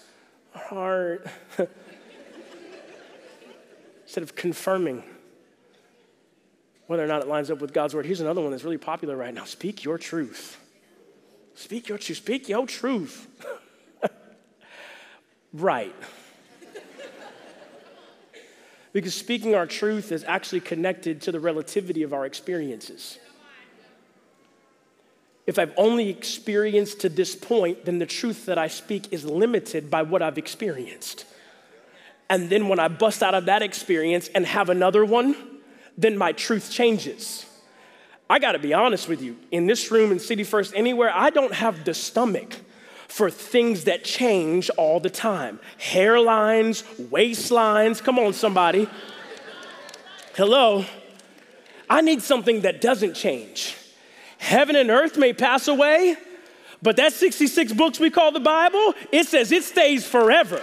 Our 0.56 0.62
heart. 0.62 1.28
Instead 4.04 4.24
of 4.24 4.36
confirming 4.36 5.04
whether 6.88 7.04
or 7.04 7.08
not 7.08 7.22
it 7.22 7.28
lines 7.28 7.52
up 7.52 7.62
with 7.62 7.74
God's 7.74 7.94
word. 7.94 8.06
Here's 8.06 8.20
another 8.20 8.42
one 8.42 8.52
that's 8.52 8.64
really 8.64 8.78
popular 8.78 9.16
right 9.16 9.34
now 9.34 9.46
speak 9.46 9.84
your 9.84 9.98
truth. 9.98 10.58
Speak 11.56 11.90
your 11.90 11.98
truth. 11.98 12.18
Speak 12.18 12.50
your 12.50 12.66
truth. 12.66 13.28
right. 15.54 15.96
Because 18.94 19.14
speaking 19.14 19.56
our 19.56 19.66
truth 19.66 20.12
is 20.12 20.24
actually 20.26 20.62
connected 20.62 21.22
to 21.22 21.32
the 21.32 21.40
relativity 21.40 22.04
of 22.04 22.14
our 22.14 22.26
experiences. 22.26 23.18
If 25.48 25.58
I've 25.58 25.74
only 25.76 26.10
experienced 26.10 27.02
to 27.02 27.10
this 27.10 27.36
point, 27.36 27.86
then 27.86 28.00
the 28.00 28.06
truth 28.06 28.46
that 28.46 28.58
I 28.58 28.68
speak 28.68 29.12
is 29.12 29.26
limited 29.26 29.90
by 29.90 30.04
what 30.04 30.22
I've 30.22 30.38
experienced. 30.38 31.26
And 32.30 32.50
then 32.50 32.68
when 32.70 32.80
I 32.80 32.88
bust 32.88 33.24
out 33.24 33.36
of 33.36 33.46
that 33.46 33.62
experience 33.62 34.30
and 34.30 34.46
have 34.46 34.70
another 34.70 35.04
one, 35.04 35.36
then 35.98 36.18
my 36.18 36.32
truth 36.32 36.72
changes. 36.72 37.46
I 38.30 38.40
gotta 38.40 38.60
be 38.60 38.74
honest 38.74 39.10
with 39.10 39.22
you. 39.22 39.38
In 39.52 39.66
this 39.66 39.92
room, 39.92 40.12
in 40.12 40.20
City 40.20 40.46
First, 40.46 40.74
anywhere, 40.74 41.12
I 41.14 41.32
don't 41.32 41.54
have 41.54 41.84
the 41.84 41.94
stomach 41.94 42.56
for 43.12 43.30
things 43.30 43.84
that 43.84 44.06
change 44.06 44.70
all 44.78 45.02
the 45.02 45.10
time 45.10 45.60
hairlines, 45.78 46.84
waistlines. 47.10 48.02
Come 48.02 48.18
on, 48.18 48.32
somebody. 48.32 48.88
Hello. 50.34 50.86
I 51.90 52.00
need 52.00 52.22
something 52.22 52.62
that 52.62 52.80
doesn't 52.80 53.16
change. 53.16 53.76
Heaven 54.38 54.78
and 54.78 54.90
earth 54.90 55.18
may 55.18 55.34
pass 55.34 55.68
away, 55.68 56.16
but 56.82 56.96
that 56.96 57.12
66 57.12 57.74
books 57.74 58.00
we 58.00 58.10
call 58.10 58.32
the 58.32 58.40
Bible, 58.40 58.94
it 59.12 59.28
says 59.28 59.52
it 59.52 59.66
stays 59.66 60.08
forever. 60.08 60.62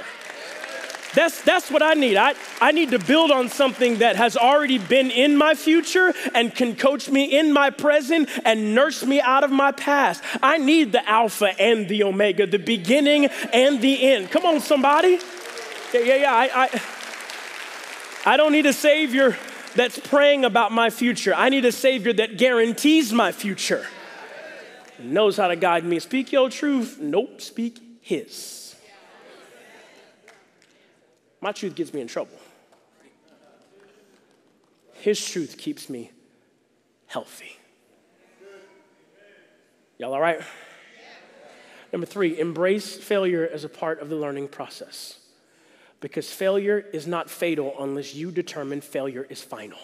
That's, 1.14 1.40
that's 1.42 1.70
what 1.70 1.82
I 1.82 1.94
need. 1.94 2.16
I, 2.16 2.34
I 2.60 2.72
need 2.72 2.90
to 2.90 2.98
build 2.98 3.30
on 3.30 3.48
something 3.48 3.98
that 3.98 4.16
has 4.16 4.36
already 4.36 4.78
been 4.78 5.10
in 5.10 5.36
my 5.36 5.54
future 5.54 6.12
and 6.34 6.54
can 6.54 6.76
coach 6.76 7.08
me 7.08 7.24
in 7.24 7.52
my 7.52 7.70
present 7.70 8.28
and 8.44 8.74
nurse 8.74 9.04
me 9.04 9.20
out 9.20 9.42
of 9.42 9.50
my 9.50 9.72
past. 9.72 10.22
I 10.42 10.58
need 10.58 10.92
the 10.92 11.08
Alpha 11.08 11.58
and 11.60 11.88
the 11.88 12.02
Omega, 12.04 12.46
the 12.46 12.58
beginning 12.58 13.26
and 13.52 13.80
the 13.80 14.02
end. 14.02 14.30
Come 14.30 14.44
on, 14.44 14.60
somebody. 14.60 15.18
Yeah, 15.94 16.00
yeah, 16.00 16.16
yeah. 16.16 16.34
I, 16.34 16.64
I, 16.64 16.82
I 18.34 18.36
don't 18.36 18.52
need 18.52 18.66
a 18.66 18.74
Savior 18.74 19.36
that's 19.74 19.98
praying 19.98 20.44
about 20.44 20.72
my 20.72 20.90
future. 20.90 21.34
I 21.34 21.48
need 21.48 21.64
a 21.64 21.72
Savior 21.72 22.12
that 22.14 22.36
guarantees 22.36 23.12
my 23.12 23.32
future, 23.32 23.86
knows 24.98 25.38
how 25.38 25.48
to 25.48 25.56
guide 25.56 25.84
me. 25.84 26.00
Speak 26.00 26.32
your 26.32 26.50
truth. 26.50 26.98
Nope, 27.00 27.40
speak 27.40 27.78
His. 28.02 28.67
My 31.40 31.52
truth 31.52 31.74
gets 31.74 31.94
me 31.94 32.00
in 32.00 32.08
trouble. 32.08 32.38
His 34.94 35.24
truth 35.24 35.56
keeps 35.56 35.88
me 35.88 36.10
healthy. 37.06 37.56
Y'all 39.98 40.14
all 40.14 40.20
right? 40.20 40.40
Number 41.92 42.06
three, 42.06 42.38
embrace 42.38 42.96
failure 42.96 43.48
as 43.50 43.64
a 43.64 43.68
part 43.68 44.00
of 44.00 44.08
the 44.08 44.16
learning 44.16 44.48
process. 44.48 45.20
Because 46.00 46.30
failure 46.30 46.84
is 46.92 47.06
not 47.06 47.30
fatal 47.30 47.74
unless 47.78 48.14
you 48.14 48.30
determine 48.30 48.80
failure 48.80 49.26
is 49.28 49.42
final. 49.42 49.78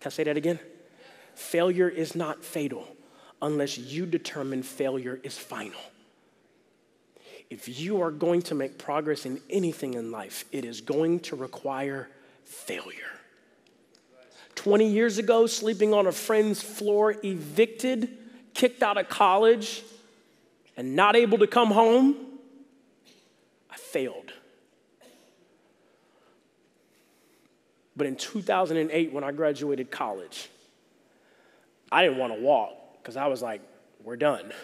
Can 0.00 0.08
I 0.08 0.12
say 0.12 0.24
that 0.24 0.36
again? 0.36 0.58
Failure 1.34 1.88
is 1.88 2.14
not 2.14 2.44
fatal 2.44 2.86
unless 3.40 3.78
you 3.78 4.06
determine 4.06 4.62
failure 4.62 5.20
is 5.22 5.38
final 5.38 5.80
if 7.52 7.68
you 7.78 8.00
are 8.00 8.10
going 8.10 8.40
to 8.40 8.54
make 8.54 8.78
progress 8.78 9.26
in 9.26 9.38
anything 9.50 9.92
in 9.92 10.10
life, 10.10 10.46
it 10.52 10.64
is 10.64 10.80
going 10.80 11.20
to 11.20 11.36
require 11.36 12.08
failure. 12.46 13.10
20 14.54 14.88
years 14.88 15.18
ago, 15.18 15.46
sleeping 15.46 15.92
on 15.92 16.06
a 16.06 16.12
friend's 16.12 16.62
floor, 16.62 17.14
evicted, 17.22 18.08
kicked 18.54 18.82
out 18.82 18.96
of 18.96 19.10
college, 19.10 19.82
and 20.78 20.96
not 20.96 21.14
able 21.14 21.36
to 21.36 21.46
come 21.46 21.70
home, 21.70 22.16
I 23.70 23.76
failed. 23.76 24.32
But 27.94 28.06
in 28.06 28.16
2008, 28.16 29.12
when 29.12 29.24
I 29.24 29.32
graduated 29.32 29.90
college, 29.90 30.48
I 31.90 32.04
didn't 32.04 32.16
want 32.16 32.32
to 32.32 32.40
walk 32.40 33.02
because 33.02 33.18
I 33.18 33.26
was 33.26 33.42
like, 33.42 33.60
we're 34.02 34.16
done. 34.16 34.54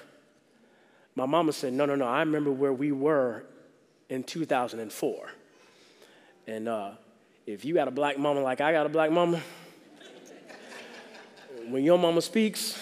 My 1.19 1.27
mama 1.27 1.53
said, 1.53 1.73
No, 1.73 1.85
no, 1.85 1.97
no, 1.97 2.07
I 2.07 2.21
remember 2.21 2.53
where 2.53 2.73
we 2.73 2.93
were 2.93 3.43
in 4.09 4.23
2004. 4.23 5.31
And 6.47 6.69
uh, 6.69 6.93
if 7.45 7.65
you 7.65 7.75
got 7.75 7.89
a 7.89 7.91
black 7.91 8.21
mama 8.21 8.39
like 8.41 8.61
I 8.61 8.71
got 8.71 8.87
a 8.87 8.89
black 8.89 9.11
mama, 9.11 9.41
when 11.67 11.83
your 11.83 11.99
mama 11.99 12.23
speaks, 12.23 12.81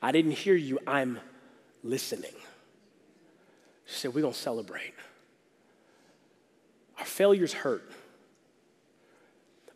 I 0.00 0.12
didn't 0.12 0.30
hear 0.30 0.54
you, 0.54 0.78
I'm 0.86 1.18
listening. 1.82 2.30
She 3.84 3.96
said, 3.96 4.14
We're 4.14 4.22
gonna 4.22 4.32
celebrate. 4.32 4.94
Our 7.00 7.06
failures 7.06 7.54
hurt, 7.54 7.90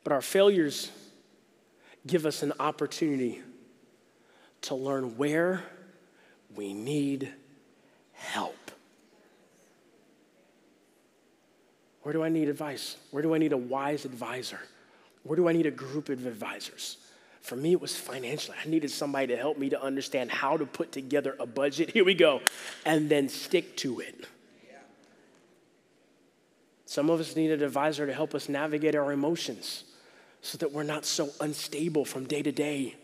but 0.04 0.12
our 0.12 0.22
failures 0.22 0.92
give 2.06 2.26
us 2.26 2.44
an 2.44 2.52
opportunity 2.60 3.42
to 4.60 4.76
learn 4.76 5.16
where 5.16 5.64
we 6.60 6.74
need 6.74 7.32
help. 8.12 8.70
Where 12.02 12.12
do 12.12 12.22
I 12.22 12.28
need 12.28 12.50
advice? 12.50 12.98
Where 13.12 13.22
do 13.22 13.34
I 13.34 13.38
need 13.38 13.54
a 13.54 13.56
wise 13.56 14.04
advisor? 14.04 14.60
Where 15.22 15.36
do 15.36 15.48
I 15.48 15.52
need 15.52 15.64
a 15.64 15.70
group 15.70 16.10
of 16.10 16.26
advisors? 16.26 16.98
For 17.40 17.56
me, 17.56 17.72
it 17.72 17.80
was 17.80 17.96
financially. 17.96 18.58
I 18.62 18.68
needed 18.68 18.90
somebody 18.90 19.28
to 19.28 19.38
help 19.38 19.56
me 19.56 19.70
to 19.70 19.82
understand 19.82 20.30
how 20.30 20.58
to 20.58 20.66
put 20.66 20.92
together 20.92 21.34
a 21.40 21.46
budget. 21.46 21.92
Here 21.92 22.04
we 22.04 22.12
go. 22.12 22.42
And 22.84 23.08
then 23.08 23.30
stick 23.30 23.74
to 23.78 24.00
it. 24.00 24.26
Some 26.84 27.08
of 27.08 27.20
us 27.20 27.36
need 27.36 27.52
an 27.52 27.62
advisor 27.62 28.06
to 28.06 28.12
help 28.12 28.34
us 28.34 28.50
navigate 28.50 28.94
our 28.94 29.12
emotions 29.12 29.84
so 30.42 30.58
that 30.58 30.72
we're 30.72 30.82
not 30.82 31.06
so 31.06 31.30
unstable 31.40 32.04
from 32.04 32.26
day 32.26 32.42
to 32.42 32.52
day. 32.52 32.96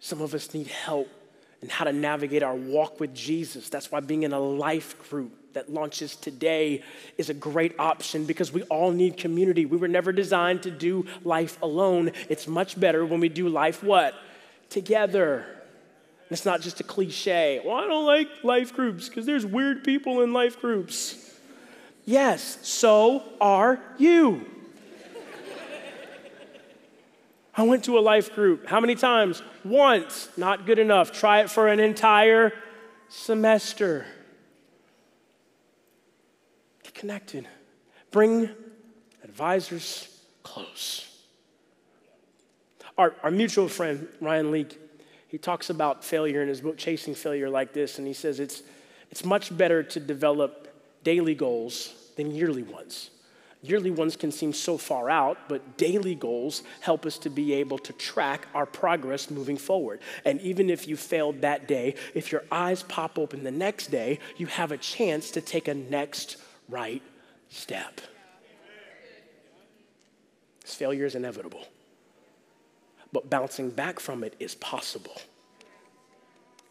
Some 0.00 0.22
of 0.22 0.32
us 0.32 0.54
need 0.54 0.68
help 0.68 1.08
in 1.62 1.68
how 1.68 1.84
to 1.84 1.92
navigate 1.92 2.42
our 2.42 2.54
walk 2.54 3.00
with 3.00 3.14
Jesus. 3.14 3.68
That's 3.68 3.90
why 3.90 4.00
being 4.00 4.22
in 4.22 4.32
a 4.32 4.40
life 4.40 4.96
group 5.10 5.32
that 5.54 5.72
launches 5.72 6.14
today 6.14 6.82
is 7.16 7.30
a 7.30 7.34
great 7.34 7.74
option 7.78 8.24
because 8.24 8.52
we 8.52 8.62
all 8.64 8.92
need 8.92 9.16
community. 9.16 9.66
We 9.66 9.76
were 9.76 9.88
never 9.88 10.12
designed 10.12 10.62
to 10.64 10.70
do 10.70 11.06
life 11.24 11.60
alone. 11.62 12.12
It's 12.28 12.46
much 12.46 12.78
better 12.78 13.04
when 13.04 13.20
we 13.20 13.28
do 13.28 13.48
life 13.48 13.82
what? 13.82 14.14
Together. 14.70 15.46
It's 16.30 16.44
not 16.44 16.60
just 16.60 16.80
a 16.80 16.84
cliche. 16.84 17.60
Well, 17.64 17.76
I 17.76 17.86
don't 17.86 18.06
like 18.06 18.28
life 18.44 18.74
groups 18.74 19.08
because 19.08 19.26
there's 19.26 19.46
weird 19.46 19.82
people 19.82 20.20
in 20.20 20.32
life 20.32 20.60
groups. 20.60 21.34
Yes, 22.04 22.58
so 22.62 23.22
are 23.40 23.80
you. 23.98 24.46
I 27.58 27.62
went 27.62 27.84
to 27.86 27.98
a 27.98 28.00
life 28.00 28.36
group. 28.36 28.68
How 28.68 28.78
many 28.78 28.94
times? 28.94 29.42
Once. 29.64 30.28
Not 30.36 30.64
good 30.64 30.78
enough. 30.78 31.10
Try 31.10 31.40
it 31.40 31.50
for 31.50 31.66
an 31.66 31.80
entire 31.80 32.52
semester. 33.08 34.06
Get 36.84 36.94
connected. 36.94 37.48
Bring 38.12 38.48
advisors 39.24 40.22
close. 40.44 41.04
Our, 42.96 43.16
our 43.24 43.32
mutual 43.32 43.66
friend, 43.66 44.06
Ryan 44.20 44.52
Leak, 44.52 44.78
he 45.26 45.36
talks 45.36 45.68
about 45.68 46.04
failure 46.04 46.40
in 46.40 46.48
his 46.48 46.60
book, 46.60 46.78
Chasing 46.78 47.16
Failure, 47.16 47.50
like 47.50 47.72
this, 47.72 47.98
and 47.98 48.06
he 48.06 48.12
says 48.12 48.38
it's, 48.38 48.62
it's 49.10 49.24
much 49.24 49.54
better 49.56 49.82
to 49.82 49.98
develop 49.98 50.68
daily 51.02 51.34
goals 51.34 51.92
than 52.16 52.30
yearly 52.30 52.62
ones. 52.62 53.10
Yearly 53.60 53.90
ones 53.90 54.14
can 54.14 54.30
seem 54.30 54.52
so 54.52 54.78
far 54.78 55.10
out, 55.10 55.48
but 55.48 55.76
daily 55.76 56.14
goals 56.14 56.62
help 56.80 57.04
us 57.04 57.18
to 57.18 57.30
be 57.30 57.54
able 57.54 57.78
to 57.78 57.92
track 57.92 58.46
our 58.54 58.66
progress 58.66 59.30
moving 59.30 59.56
forward. 59.56 60.00
And 60.24 60.40
even 60.42 60.70
if 60.70 60.86
you 60.86 60.96
failed 60.96 61.40
that 61.40 61.66
day, 61.66 61.96
if 62.14 62.30
your 62.30 62.44
eyes 62.52 62.84
pop 62.84 63.18
open 63.18 63.42
the 63.42 63.50
next 63.50 63.88
day, 63.88 64.20
you 64.36 64.46
have 64.46 64.70
a 64.70 64.78
chance 64.78 65.32
to 65.32 65.40
take 65.40 65.66
a 65.66 65.74
next 65.74 66.36
right 66.68 67.02
step. 67.48 68.00
This 70.60 70.74
failure 70.74 71.06
is 71.06 71.16
inevitable, 71.16 71.66
but 73.12 73.28
bouncing 73.28 73.70
back 73.70 73.98
from 73.98 74.22
it 74.22 74.34
is 74.38 74.54
possible 74.54 75.20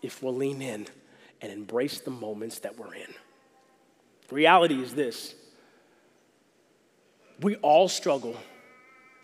if 0.01 0.23
we'll 0.23 0.35
lean 0.35 0.61
in 0.61 0.87
and 1.41 1.51
embrace 1.51 1.99
the 1.99 2.11
moments 2.11 2.59
that 2.59 2.77
we're 2.77 2.93
in. 2.93 3.13
The 4.29 4.35
reality 4.35 4.81
is 4.81 4.93
this 4.93 5.35
we 7.41 7.55
all 7.57 7.87
struggle 7.87 8.35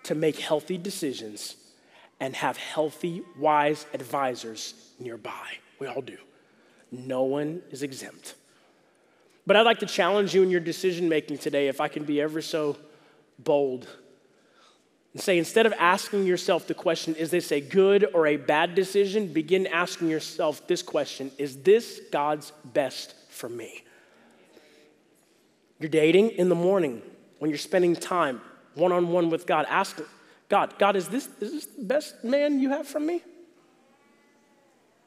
to 0.04 0.16
make 0.16 0.40
healthy 0.40 0.78
decisions 0.78 1.56
and 2.20 2.36
have 2.36 2.58
healthy, 2.58 3.24
wise 3.38 3.86
advisors 3.94 4.74
nearby. 5.00 5.48
We 5.80 5.88
all 5.88 6.02
do. 6.02 6.18
No 6.92 7.24
one 7.24 7.62
is 7.72 7.84
exempt. 7.84 8.36
But 9.46 9.56
I'd 9.56 9.64
like 9.64 9.80
to 9.80 9.86
challenge 9.86 10.34
you 10.34 10.44
in 10.44 10.50
your 10.50 10.62
decision 10.62 11.10
making 11.10 11.40
today, 11.40 11.68
if 11.68 11.82
I 11.82 11.88
can 11.88 12.04
be 12.04 12.22
ever 12.22 12.42
so 12.42 12.78
bold, 13.40 13.88
and 15.14 15.22
say 15.22 15.38
instead 15.38 15.66
of 15.66 15.74
asking 15.78 16.26
yourself 16.26 16.66
the 16.66 16.74
question, 16.74 17.16
is 17.16 17.30
this 17.30 17.52
a 17.52 17.62
good 17.62 18.08
or 18.14 18.26
a 18.26 18.38
bad 18.38 18.74
decision? 18.74 19.32
Begin 19.32 19.68
asking 19.68 20.10
yourself 20.10 20.68
this 20.68 20.82
question 20.82 21.32
Is 21.38 21.58
this 21.58 22.02
God's 22.12 22.52
best 22.66 23.16
for 23.30 23.50
me? 23.50 23.84
You're 25.80 25.90
dating 25.90 26.30
in 26.32 26.50
the 26.50 26.56
morning 26.56 27.02
when 27.44 27.50
you're 27.50 27.58
spending 27.58 27.94
time 27.94 28.40
one 28.74 28.94
on 28.94 29.10
one 29.10 29.30
with 29.30 29.46
God, 29.46 29.66
ask 29.68 30.00
God, 30.48 30.80
God, 30.80 30.96
is 30.96 31.10
this, 31.10 31.28
is 31.42 31.52
this 31.52 31.66
the 31.66 31.84
best 31.84 32.24
man 32.24 32.62
you 32.62 32.70
have 32.70 32.88
for 32.88 33.02
me? 33.02 33.22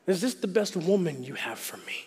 Is 0.06 0.20
this 0.20 0.34
the 0.34 0.46
best 0.46 0.76
woman 0.76 1.24
you 1.24 1.32
have 1.32 1.58
for 1.58 1.78
me? 1.78 2.04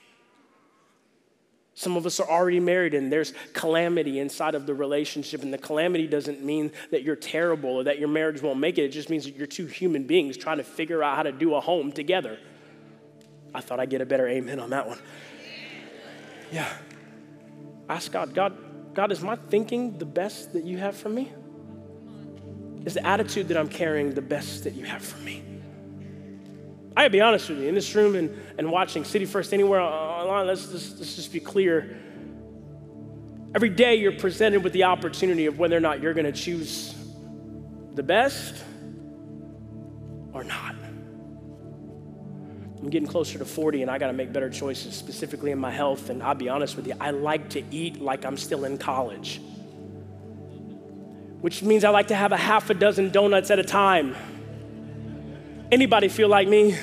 Some 1.74 1.98
of 1.98 2.06
us 2.06 2.20
are 2.20 2.30
already 2.30 2.60
married 2.60 2.94
and 2.94 3.12
there's 3.12 3.34
calamity 3.54 4.20
inside 4.20 4.54
of 4.54 4.68
the 4.68 4.76
relationship. 4.76 5.42
And 5.42 5.52
the 5.52 5.58
calamity 5.58 6.06
doesn't 6.06 6.44
mean 6.44 6.74
that 6.92 7.02
you're 7.02 7.16
terrible 7.16 7.72
or 7.72 7.84
that 7.86 7.98
your 7.98 8.08
marriage 8.08 8.40
won't 8.40 8.60
make 8.60 8.78
it. 8.78 8.84
It 8.84 8.90
just 8.90 9.10
means 9.10 9.24
that 9.24 9.36
you're 9.36 9.48
two 9.48 9.66
human 9.66 10.04
beings 10.04 10.38
trying 10.38 10.58
to 10.58 10.64
figure 10.64 11.02
out 11.02 11.16
how 11.16 11.24
to 11.24 11.32
do 11.32 11.56
a 11.56 11.60
home 11.60 11.92
together. 11.92 12.38
I 13.52 13.62
thought 13.62 13.80
I'd 13.80 13.90
get 13.90 14.02
a 14.02 14.06
better 14.06 14.28
amen 14.28 14.60
on 14.60 14.70
that 14.70 14.88
one. 14.88 15.00
Yeah. 16.52 16.72
Ask 17.90 18.12
God, 18.12 18.36
God, 18.36 18.69
God, 18.94 19.12
is 19.12 19.22
my 19.22 19.36
thinking 19.36 19.98
the 19.98 20.06
best 20.06 20.54
that 20.54 20.64
you 20.64 20.78
have 20.78 20.96
for 20.96 21.10
me? 21.10 21.32
Is 22.86 22.96
the 22.96 23.06
attitude 23.06 23.50
that 23.50 23.58
I'm 23.58 23.68
carrying 23.68 24.14
the 24.14 24.22
best 24.22 24.64
that 24.64 24.74
you 24.74 24.86
have 24.86 25.04
for 25.04 25.18
me? 25.20 25.44
I 26.98 27.04
gotta 27.04 27.10
be 27.12 27.22
honest 27.22 27.50
with 27.50 27.60
you, 27.60 27.68
in 27.68 27.76
this 27.76 27.94
room 27.96 28.16
and, 28.16 28.36
and 28.58 28.72
watching 28.72 29.04
City 29.04 29.26
First 29.26 29.54
anywhere 29.54 29.82
uh, 29.82 30.26
line, 30.26 30.48
let's 30.48 30.68
just, 30.72 30.98
let's 30.98 31.16
just 31.16 31.32
be 31.32 31.40
clear. 31.40 31.98
Every 33.56 33.70
day 33.70 33.96
you're 33.96 34.18
presented 34.18 34.64
with 34.64 34.74
the 34.74 34.84
opportunity 34.84 35.46
of 35.46 35.60
whether 35.60 35.78
or 35.78 35.80
not 35.80 36.02
you're 36.02 36.14
to 36.26 36.32
choose 36.32 36.94
the 37.96 38.04
best 38.04 38.64
or 40.34 40.44
not. 40.44 40.76
I'm 42.82 42.90
getting 42.90 43.08
closer 43.08 43.38
to 43.38 43.46
40 43.46 43.82
and 43.82 43.92
I 43.92 43.98
got 43.98 44.08
to 44.08 44.14
make 44.14 44.32
better 44.32 44.50
choices, 44.50 44.96
specifically 44.96 45.52
in 45.52 45.60
my 45.60 45.72
health. 45.72 46.10
And 46.10 46.24
I'll 46.24 46.36
be 46.36 46.48
honest 46.48 46.78
with 46.78 46.88
you, 46.88 46.94
I 47.00 47.12
like 47.12 47.50
to 47.50 47.64
eat 47.72 48.00
like 48.00 48.26
I'm 48.26 48.38
still 48.38 48.64
in 48.64 48.78
college, 48.78 49.42
which 51.42 51.62
means 51.62 51.84
I 51.84 51.90
like 51.90 52.08
to 52.08 52.16
have 52.16 52.32
a 52.32 52.38
half 52.38 52.70
a 52.70 52.74
dozen 52.74 53.12
donuts 53.12 53.52
at 53.52 53.60
a 53.60 53.64
time. 53.64 54.16
Anybody 55.72 56.08
feel 56.08 56.30
like 56.30 56.48
me? 56.48 56.78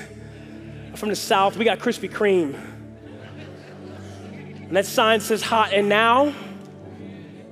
From 0.94 1.08
the 1.08 1.16
South, 1.16 1.56
we 1.56 1.64
got 1.64 1.78
Krispy 1.78 2.10
Kreme. 2.10 2.54
And 4.68 4.76
that 4.76 4.86
sign 4.86 5.20
says 5.20 5.42
hot, 5.42 5.72
and 5.72 5.88
now 5.88 6.34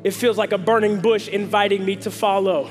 it 0.02 0.12
feels 0.12 0.36
like 0.36 0.52
a 0.52 0.58
burning 0.58 1.00
bush 1.00 1.28
inviting 1.28 1.84
me 1.84 1.96
to 1.96 2.10
follow. 2.10 2.70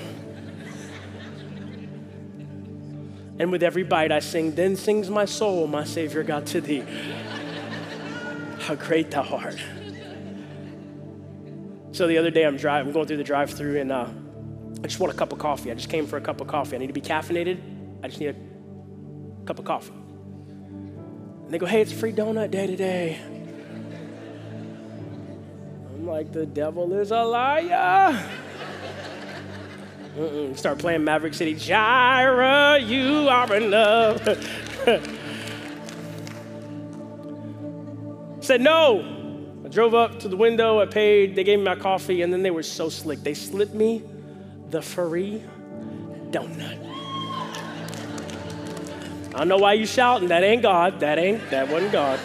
And 3.44 3.52
with 3.52 3.62
every 3.62 3.84
bite 3.84 4.10
I 4.10 4.20
sing, 4.20 4.56
Then 4.56 4.78
sings 4.78 5.10
my 5.10 5.26
soul, 5.26 5.68
my 5.68 5.84
Savior 5.84 6.24
God, 6.24 6.46
to 6.48 6.62
thee. 6.62 6.86
How 8.62 8.76
great 8.76 9.12
thou 9.12 9.24
art. 9.24 9.58
So 11.92 12.08
the 12.08 12.18
other 12.18 12.30
day 12.30 12.46
I'm 12.46 12.56
driving, 12.56 12.88
I'm 12.88 12.94
going 12.94 13.06
through 13.06 13.18
the 13.18 13.26
drive-through 13.26 13.82
and 13.82 13.92
uh, 13.92 14.08
I 14.82 14.88
just 14.88 15.02
want 15.02 15.12
a 15.12 15.18
cup 15.18 15.34
of 15.34 15.40
coffee. 15.40 15.72
I 15.72 15.74
just 15.74 15.90
came 15.90 16.08
for 16.08 16.16
a 16.16 16.22
cup 16.22 16.40
of 16.40 16.48
coffee. 16.48 16.78
I 16.78 16.80
need 16.80 16.88
to 16.88 16.94
be 16.94 17.02
caffeinated. 17.02 17.60
I 18.02 18.08
just 18.08 18.22
need 18.22 18.30
a 18.30 19.46
cup 19.46 19.60
of 19.60 19.66
coffee. 19.66 19.92
And 19.92 21.50
they 21.50 21.58
go, 21.58 21.66
hey, 21.66 21.82
it's 21.82 21.92
free 21.92 22.14
donut 22.14 22.50
day 22.50 22.66
today. 22.66 23.20
I'm 25.94 26.08
like, 26.08 26.32
the 26.32 26.46
devil 26.46 26.94
is 26.94 27.12
a 27.12 27.26
liar. 27.26 28.26
Mm-mm. 30.16 30.58
Start 30.58 30.78
playing 30.78 31.04
Maverick 31.04 31.34
City. 31.34 31.56
Jireh, 31.56 32.80
you 32.80 33.28
are 33.30 33.56
enough. 33.56 34.22
Said 38.42 38.62
no. 38.62 39.04
I 39.66 39.70
drove 39.70 39.96
up 39.96 40.20
to 40.20 40.28
the 40.28 40.38
window, 40.38 40.82
I 40.82 40.86
paid, 40.86 41.36
they 41.36 41.44
gave 41.44 41.58
me 41.58 41.66
my 41.66 41.76
coffee, 41.76 42.22
and 42.22 42.32
then 42.32 42.44
they 42.44 42.52
were 42.52 42.64
so 42.64 42.90
slick. 42.90 43.24
They 43.24 43.34
slipped 43.34 43.74
me 43.74 44.04
the 44.70 44.82
free 44.82 45.42
donut. 46.30 46.80
I 49.34 49.40
don't 49.40 49.48
know 49.48 49.58
why 49.58 49.74
you 49.74 49.88
shouting. 49.88 50.28
That 50.28 50.44
ain't 50.44 50.62
God. 50.62 51.00
That 51.00 51.18
ain't, 51.18 51.50
that 51.50 51.70
wasn't 51.70 51.92
God. 51.92 52.20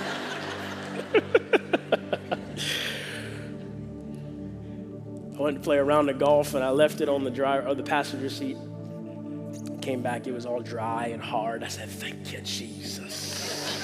Went 5.49 5.57
to 5.57 5.65
play 5.65 5.79
around 5.79 6.05
the 6.05 6.13
golf 6.13 6.53
and 6.53 6.63
I 6.63 6.69
left 6.69 7.01
it 7.01 7.09
on 7.09 7.25
the 7.25 7.31
driver 7.31 7.67
or 7.67 7.75
the 7.75 7.83
passenger 7.83 8.29
seat. 8.29 8.59
Came 9.81 10.03
back, 10.03 10.27
it 10.27 10.33
was 10.33 10.45
all 10.45 10.61
dry 10.61 11.07
and 11.07 11.23
hard. 11.23 11.65
I 11.65 11.69
said, 11.69 11.89
Thank 11.89 12.35
you, 12.35 12.43
Jesus. 12.43 13.83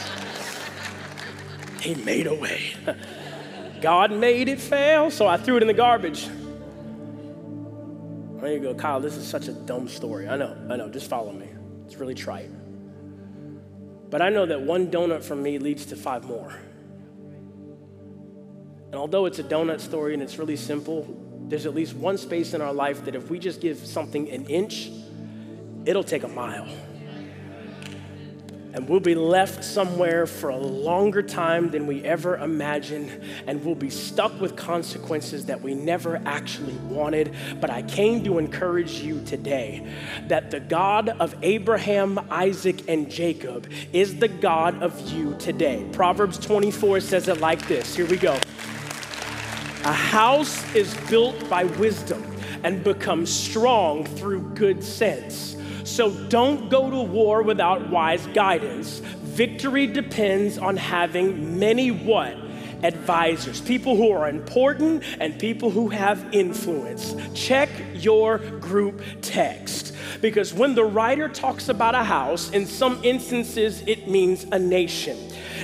he 1.81 1.95
made 1.95 2.27
a 2.27 2.35
way. 2.35 2.75
God 3.81 4.13
made 4.13 4.51
it 4.51 4.61
fail, 4.61 5.11
so 5.11 5.27
I 5.27 5.39
threw 5.39 5.57
it 5.57 5.63
in 5.63 5.67
the 5.67 5.73
garbage. 5.73 6.29
There 8.43 8.53
you 8.53 8.61
go, 8.61 8.75
Kyle. 8.75 9.01
This 9.01 9.17
is 9.17 9.27
such 9.27 9.49
a 9.49 9.53
dumb 9.53 9.89
story. 9.89 10.29
I 10.29 10.37
know, 10.37 10.55
I 10.69 10.77
know. 10.77 10.91
Just 10.91 11.09
follow 11.09 11.33
me. 11.33 11.49
It's 11.87 11.97
really 11.97 12.15
trite. 12.15 12.51
But 14.11 14.21
I 14.21 14.29
know 14.29 14.45
that 14.45 14.61
one 14.61 14.91
donut 14.91 15.25
from 15.25 15.43
me 15.43 15.59
leads 15.59 15.87
to 15.87 15.97
five 15.97 16.27
more. 16.27 16.55
And 18.89 18.97
although 18.97 19.25
it's 19.25 19.39
a 19.39 19.43
donut 19.43 19.81
story 19.81 20.13
and 20.13 20.23
it's 20.23 20.37
really 20.37 20.57
simple, 20.57 21.24
there's 21.55 21.67
at 21.67 21.75
least 21.77 21.95
one 21.95 22.19
space 22.19 22.53
in 22.53 22.61
our 22.61 22.73
life 22.73 23.05
that 23.05 23.15
if 23.15 23.31
we 23.31 23.39
just 23.39 23.61
give 23.61 23.79
something 23.79 24.29
an 24.29 24.45
inch, 24.47 24.91
it'll 25.85 26.03
take 26.03 26.25
a 26.25 26.29
mile. 26.29 26.67
And 28.73 28.89
we'll 28.89 28.99
be 28.99 29.15
left 29.15 29.63
somewhere 29.63 30.27
for 30.27 30.51
a 30.51 30.57
longer 30.57 31.23
time 31.23 31.71
than 31.71 31.87
we 31.87 32.03
ever 32.03 32.39
imagined, 32.39 33.23
and 33.47 33.65
we'll 33.65 33.77
be 33.77 33.89
stuck 33.89 34.41
with 34.41 34.57
consequences 34.57 35.47
that 35.47 35.61
we 35.61 35.75
never 35.75 36.21
actually 36.27 36.75
wanted. 36.89 37.33
But 37.61 37.71
I 37.71 37.83
came 37.83 38.25
to 38.25 38.39
encourage 38.39 38.95
you 38.95 39.23
today 39.25 39.89
that 40.27 40.51
the 40.51 40.59
God 40.59 41.09
of 41.09 41.37
Abraham, 41.43 42.19
Isaac, 42.33 42.89
and 42.89 43.09
Jacob 43.09 43.71
is 43.93 44.17
the 44.17 44.27
God 44.27 44.83
of 44.83 45.09
you 45.13 45.37
today. 45.39 45.89
Proverbs 45.93 46.37
24 46.37 46.99
says 46.99 47.29
it 47.29 47.39
like 47.41 47.69
this. 47.69 47.95
Here 47.95 48.07
we 48.07 48.17
go. 48.17 48.41
A 49.85 49.93
house 49.93 50.65
is 50.75 50.95
built 51.11 51.47
by 51.51 51.65
wisdom 51.65 52.25
and 52.63 52.83
becomes 52.83 53.31
strong 53.31 54.07
through 54.07 54.41
good 54.55 54.83
sense. 54.83 55.59
So 55.85 56.11
don't 56.29 56.71
go 56.71 56.91
to 56.91 57.03
war 57.03 57.43
without 57.43 57.91
wise 57.91 58.27
guidance. 58.29 59.01
Victory 59.01 59.87
depends 59.87 60.57
on 60.57 60.79
having 60.79 61.59
many 61.59 61.91
what? 61.91 62.35
Advisors, 62.83 63.61
people 63.61 63.95
who 63.95 64.11
are 64.11 64.27
important 64.27 65.05
and 65.21 65.39
people 65.39 65.71
who 65.71 65.89
have 65.89 66.33
influence. 66.33 67.15
Check 67.35 67.69
your 67.93 68.39
group 68.39 69.03
text. 69.21 69.94
Because 70.25 70.55
when 70.55 70.75
the 70.75 70.85
writer 70.85 71.29
talks 71.29 71.69
about 71.69 71.95
a 71.95 72.03
house, 72.03 72.49
in 72.49 72.65
some 72.65 72.99
instances 73.05 73.83
it 73.87 74.09
means 74.09 74.45
a 74.53 74.59
nation. 74.59 75.19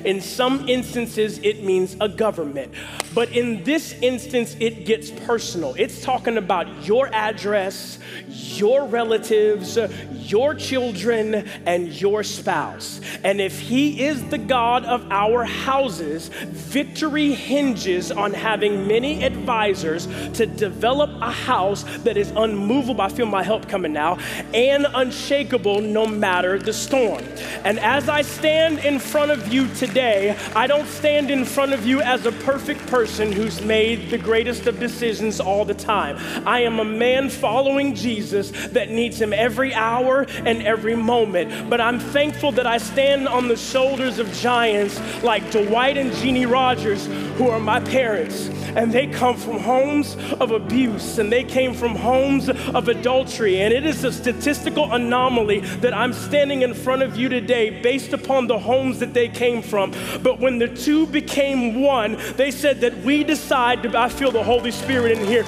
In 0.05 0.21
some 0.21 0.69
instances, 0.69 1.39
it 1.39 1.63
means 1.63 1.97
a 2.01 2.09
government. 2.09 2.73
But 3.15 3.31
in 3.33 3.65
this 3.65 3.93
instance, 4.01 4.57
it 4.61 4.87
gets 4.87 5.11
personal. 5.11 5.75
It's 5.77 6.03
talking 6.03 6.37
about 6.37 6.87
your 6.87 7.09
address, 7.13 7.99
your 8.29 8.87
relatives, 8.87 9.79
your 10.13 10.55
children, 10.55 11.35
and 11.67 11.89
your 12.01 12.23
spouse. 12.23 13.01
And 13.25 13.41
if 13.41 13.59
He 13.59 14.05
is 14.05 14.25
the 14.27 14.39
God 14.39 14.85
of 14.85 15.11
our 15.11 15.45
houses, 15.45 16.29
victory 16.29 17.35
hinges 17.35 18.11
on 18.11 18.33
having 18.33 18.87
many 18.87 19.25
advisors 19.25 20.07
to 20.35 20.47
develop 20.47 21.11
a 21.21 21.31
house 21.31 21.83
that 22.05 22.17
is 22.17 22.31
unmovable. 22.31 23.03
I 23.03 23.09
feel 23.09 23.27
my 23.27 23.43
help 23.43 23.69
coming 23.69 23.93
now, 23.93 24.19
and 24.55 24.87
unshakable 24.95 25.81
no 25.81 26.07
matter 26.07 26.59
the 26.59 26.73
storm. 26.73 27.25
And 27.65 27.79
as 27.79 28.09
I 28.09 28.23
stand 28.23 28.81
in 28.81 28.99
front 28.99 29.31
of 29.31 29.53
you 29.53 29.69
today, 29.75 30.37
I 30.55 30.67
don't 30.67 30.87
stand 30.87 31.31
in 31.31 31.45
front 31.45 31.73
of 31.73 31.87
you 31.87 32.01
as 32.01 32.27
a 32.27 32.33
perfect 32.33 32.87
person 32.87 33.33
who's 33.33 33.63
made 33.63 34.11
the 34.11 34.19
greatest 34.19 34.67
of 34.67 34.81
decisions 34.81 35.41
all 35.41 35.65
the 35.65 35.75
time. 35.75 36.17
I 36.47 36.61
am 36.61 36.81
a 36.81 36.85
man 36.85 37.29
following 37.29 37.95
Jesus 37.95 38.51
that 38.69 38.91
needs 38.91 39.21
Him 39.21 39.33
every 39.33 39.75
hour 39.75 40.27
and 40.45 40.63
every 40.63 40.97
moment. 40.97 41.71
But 41.71 41.81
I'm 41.81 41.99
thankful 41.99 42.53
that 42.53 42.67
I 42.67 42.79
stand 42.79 43.29
on 43.29 43.49
the 43.49 43.57
shoulders 43.57 44.19
of 44.19 44.33
giants 44.35 45.01
like 45.23 45.51
Dwight 45.51 45.97
and 45.97 46.13
Jeannie 46.15 46.47
Rodgers, 46.47 47.07
who 47.37 47.49
are 47.49 47.61
my 47.61 47.81
parents. 47.81 48.51
And 48.77 48.93
they 48.93 49.07
come 49.07 49.37
from 49.37 49.59
homes 49.59 50.17
of 50.41 50.51
abuse 50.51 51.19
and 51.19 51.33
they 51.33 51.45
came 51.45 51.75
from 51.75 51.95
homes 51.95 52.49
of 52.49 52.89
adultery. 52.89 53.61
And 53.61 53.73
it 53.73 53.85
is 53.85 54.05
a 54.05 54.13
statistical 54.13 54.93
anomaly 54.93 55.61
that 55.81 55.95
I'm 55.95 56.13
standing 56.13 56.63
in 56.63 56.75
front 56.75 57.03
of 57.03 57.17
you 57.17 57.29
today 57.29 57.83
based 57.83 58.13
upon 58.13 58.47
the 58.47 58.59
homes 58.59 58.99
that 59.01 59.15
they 59.15 59.29
came 59.29 59.63
from. 59.63 59.93
But 60.23 60.41
when 60.41 60.59
the 60.59 60.69
two 60.69 61.07
became 61.07 61.83
one, 61.83 62.17
they 62.37 62.51
said 62.51 62.81
that 62.81 62.97
we 62.99 63.25
decide 63.25 63.83
to, 63.83 63.99
I 63.99 64.09
feel 64.09 64.31
the 64.31 64.43
Holy 64.43 64.71
Spirit 64.71 65.19
in 65.19 65.27
here, 65.27 65.43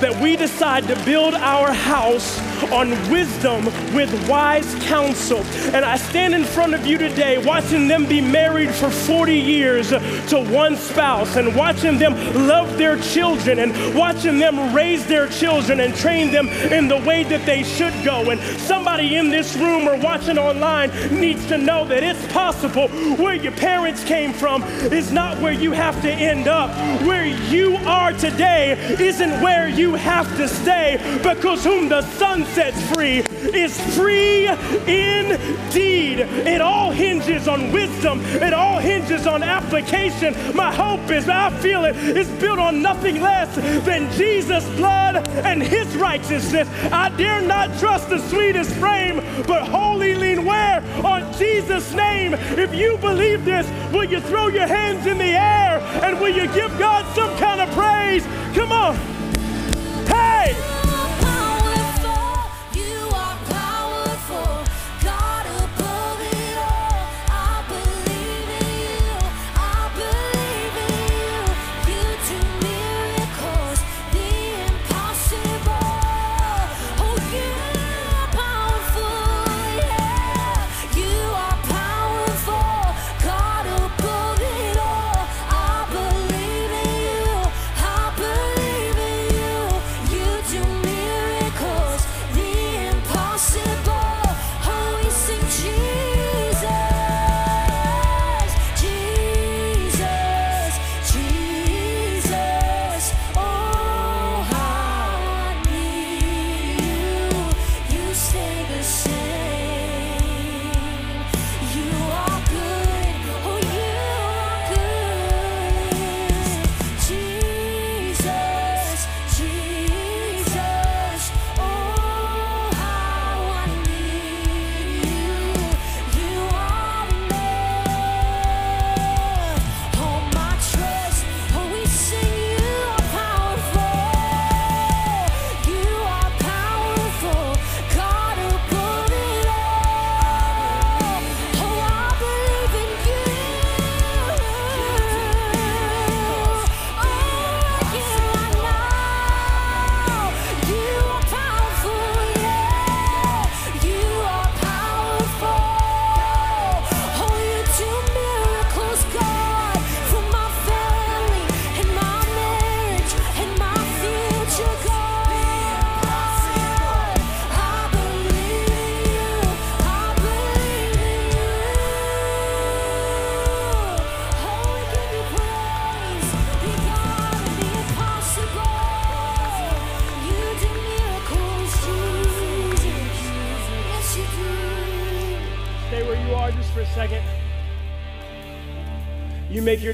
that 0.00 0.20
we 0.22 0.36
decide 0.36 0.86
to 0.88 1.04
build 1.04 1.34
our 1.34 1.72
house 1.72 2.38
on 2.72 2.90
wisdom 3.10 3.64
with 3.94 4.28
wise 4.28 4.74
counsel. 4.86 5.38
And 5.74 5.84
I 5.84 5.96
stand 5.96 6.34
in 6.34 6.44
front 6.44 6.74
of 6.74 6.86
you 6.86 6.98
today 6.98 7.38
watching 7.38 7.88
them 7.88 8.06
be 8.06 8.20
married 8.20 8.74
for 8.74 8.90
40 8.90 9.34
years 9.34 9.90
to 9.90 10.46
one 10.50 10.76
spouse 10.76 11.36
and 11.36 11.54
watching 11.54 11.98
them 11.98 12.14
love 12.46 12.67
their 12.76 12.98
children 12.98 13.58
and 13.58 13.94
watching 13.94 14.38
them 14.38 14.74
raise 14.74 15.06
their 15.06 15.28
children 15.28 15.80
and 15.80 15.94
train 15.94 16.30
them 16.30 16.48
in 16.48 16.88
the 16.88 16.96
way 16.98 17.24
that 17.24 17.44
they 17.46 17.62
should 17.62 17.94
go. 18.04 18.30
And 18.30 18.40
somebody 18.60 19.16
in 19.16 19.30
this 19.30 19.56
room 19.56 19.88
or 19.88 19.96
watching 19.98 20.38
online 20.38 20.90
needs 21.10 21.46
to 21.46 21.58
know 21.58 21.86
that 21.86 22.02
it's 22.02 22.24
possible 22.32 22.88
where 23.16 23.34
your 23.34 23.52
parents 23.52 24.04
came 24.04 24.32
from 24.32 24.62
is 24.92 25.10
not 25.12 25.40
where 25.40 25.52
you 25.52 25.72
have 25.72 26.00
to 26.02 26.10
end 26.10 26.48
up. 26.48 26.70
Where 27.06 27.26
you 27.26 27.76
are 27.78 28.12
today 28.12 28.72
isn't 29.00 29.40
where 29.40 29.68
you 29.68 29.94
have 29.94 30.28
to 30.36 30.48
stay 30.48 31.18
because 31.22 31.64
whom 31.64 31.88
the 31.88 32.02
Son 32.02 32.44
sets 32.46 32.80
free 32.92 33.22
is 33.54 33.78
free 33.96 34.48
indeed. 34.48 36.20
It 36.20 36.60
all 36.60 36.90
hinges 36.90 37.48
on 37.48 37.72
wisdom, 37.72 38.20
it 38.20 38.52
all 38.52 38.78
hinges 38.78 39.26
on 39.26 39.42
application. 39.42 40.34
My 40.54 40.72
hope 40.72 41.10
is, 41.10 41.28
I 41.28 41.50
feel 41.60 41.84
it, 41.84 41.96
is 41.96 42.28
built 42.40 42.58
on 42.58 42.82
nothing 42.82 43.20
less 43.20 43.54
than 43.84 44.10
Jesus' 44.12 44.68
blood 44.76 45.28
and 45.28 45.62
his 45.62 45.94
righteousness. 45.96 46.68
I 46.92 47.08
dare 47.10 47.42
not 47.42 47.78
trust 47.78 48.08
the 48.08 48.18
sweetest 48.28 48.74
frame 48.76 49.22
but 49.46 49.66
wholly 49.68 50.14
lean 50.14 50.44
where? 50.44 50.82
On 51.04 51.32
Jesus' 51.34 51.92
name. 51.94 52.34
If 52.34 52.74
you 52.74 52.98
believe 52.98 53.44
this, 53.44 53.66
will 53.92 54.04
you 54.04 54.20
throw 54.20 54.48
your 54.48 54.66
hands 54.66 55.06
in 55.06 55.18
the 55.18 55.24
air 55.24 55.78
and 56.04 56.20
will 56.20 56.34
you 56.34 56.46
give 56.54 56.76
God 56.78 57.04
some 57.14 57.36
kind 57.38 57.60
of 57.60 57.70
praise? 57.70 58.24
Come 58.54 58.72
on. 58.72 59.17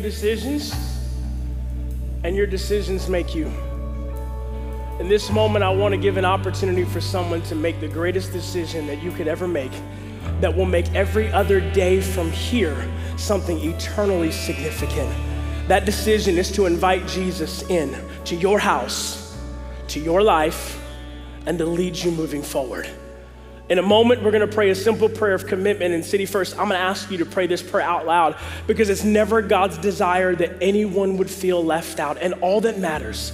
Decisions, 0.04 0.74
and 2.24 2.36
your 2.36 2.46
decisions 2.46 3.08
make 3.08 3.34
you. 3.34 3.46
In 5.00 5.08
this 5.08 5.30
moment, 5.30 5.64
I 5.64 5.70
want 5.70 5.94
to 5.94 5.98
give 5.98 6.18
an 6.18 6.26
opportunity 6.26 6.84
for 6.84 7.00
someone 7.00 7.40
to 7.44 7.54
make 7.54 7.80
the 7.80 7.88
greatest 7.88 8.30
decision 8.30 8.86
that 8.86 9.02
you 9.02 9.10
could 9.10 9.26
ever 9.26 9.48
make 9.48 9.72
that 10.40 10.54
will 10.54 10.66
make 10.66 10.94
every 10.94 11.32
other 11.32 11.58
day 11.72 12.02
from 12.02 12.30
here 12.30 12.76
something 13.16 13.58
eternally 13.58 14.30
significant. 14.30 15.10
That 15.68 15.86
decision 15.86 16.36
is 16.36 16.52
to 16.52 16.66
invite 16.66 17.06
Jesus 17.08 17.62
in 17.70 17.96
to 18.26 18.36
your 18.36 18.58
house, 18.58 19.34
to 19.88 20.00
your 20.00 20.22
life, 20.22 20.78
and 21.46 21.56
to 21.56 21.64
lead 21.64 21.96
you 21.96 22.10
moving 22.10 22.42
forward. 22.42 22.90
In 23.68 23.78
a 23.78 23.82
moment, 23.82 24.22
we're 24.22 24.30
gonna 24.30 24.46
pray 24.46 24.68
a 24.68 24.74
simple 24.74 25.08
prayer 25.08 25.32
of 25.32 25.46
commitment 25.46 25.94
in 25.94 26.02
City 26.02 26.26
First. 26.26 26.52
I'm 26.58 26.68
gonna 26.68 26.74
ask 26.74 27.10
you 27.10 27.18
to 27.18 27.24
pray 27.24 27.46
this 27.46 27.62
prayer 27.62 27.86
out 27.86 28.04
loud 28.04 28.36
because 28.66 28.90
it's 28.90 29.04
never 29.04 29.40
God's 29.40 29.78
desire 29.78 30.34
that 30.36 30.62
anyone 30.62 31.16
would 31.16 31.30
feel 31.30 31.64
left 31.64 31.98
out. 31.98 32.18
And 32.20 32.34
all 32.34 32.60
that 32.60 32.78
matters 32.78 33.32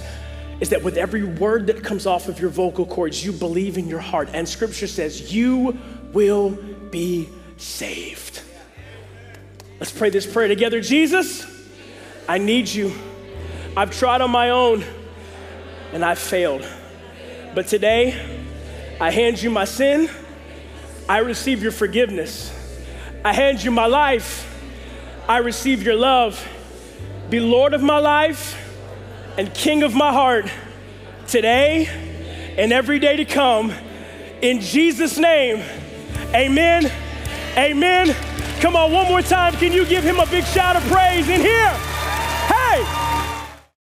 is 0.61 0.69
that 0.69 0.83
with 0.83 0.95
every 0.95 1.23
word 1.23 1.67
that 1.67 1.83
comes 1.83 2.05
off 2.05 2.29
of 2.29 2.39
your 2.39 2.49
vocal 2.49 2.85
cords, 2.85 3.25
you 3.25 3.33
believe 3.33 3.77
in 3.77 3.89
your 3.89 3.99
heart. 3.99 4.29
And 4.33 4.47
scripture 4.47 4.87
says, 4.87 5.33
you 5.33 5.77
will 6.13 6.51
be 6.91 7.27
saved. 7.57 8.41
Let's 9.81 9.91
pray 9.91 10.11
this 10.11 10.31
prayer 10.31 10.47
together. 10.47 10.79
Jesus, 10.79 11.45
I 12.29 12.37
need 12.37 12.69
you. 12.69 12.93
I've 13.75 13.91
tried 13.91 14.21
on 14.21 14.31
my 14.31 14.51
own 14.51 14.85
and 15.91 16.05
I've 16.05 16.19
failed. 16.19 16.65
But 17.53 17.67
today, 17.67 18.39
I 19.01 19.09
hand 19.11 19.41
you 19.41 19.49
my 19.49 19.65
sin. 19.65 20.09
I 21.11 21.17
receive 21.17 21.61
your 21.61 21.73
forgiveness. 21.73 22.53
I 23.25 23.33
hand 23.33 23.61
you 23.61 23.69
my 23.69 23.85
life. 23.85 24.47
I 25.27 25.39
receive 25.39 25.83
your 25.83 25.97
love. 25.97 26.41
Be 27.29 27.41
Lord 27.41 27.73
of 27.73 27.81
my 27.81 27.97
life 27.97 28.57
and 29.37 29.53
King 29.53 29.83
of 29.83 29.93
my 29.93 30.13
heart 30.13 30.49
today 31.27 31.89
and 32.57 32.71
every 32.71 32.97
day 32.97 33.17
to 33.17 33.25
come. 33.25 33.73
In 34.41 34.61
Jesus' 34.61 35.17
name, 35.17 35.61
amen. 36.33 36.89
Amen. 37.57 38.15
Come 38.61 38.77
on, 38.77 38.93
one 38.93 39.09
more 39.09 39.21
time. 39.21 39.51
Can 39.55 39.73
you 39.73 39.85
give 39.85 40.05
him 40.05 40.17
a 40.17 40.25
big 40.27 40.45
shout 40.45 40.77
of 40.77 40.83
praise 40.83 41.27
in 41.27 41.41
here? 41.41 41.71
Hey! 42.47 43.30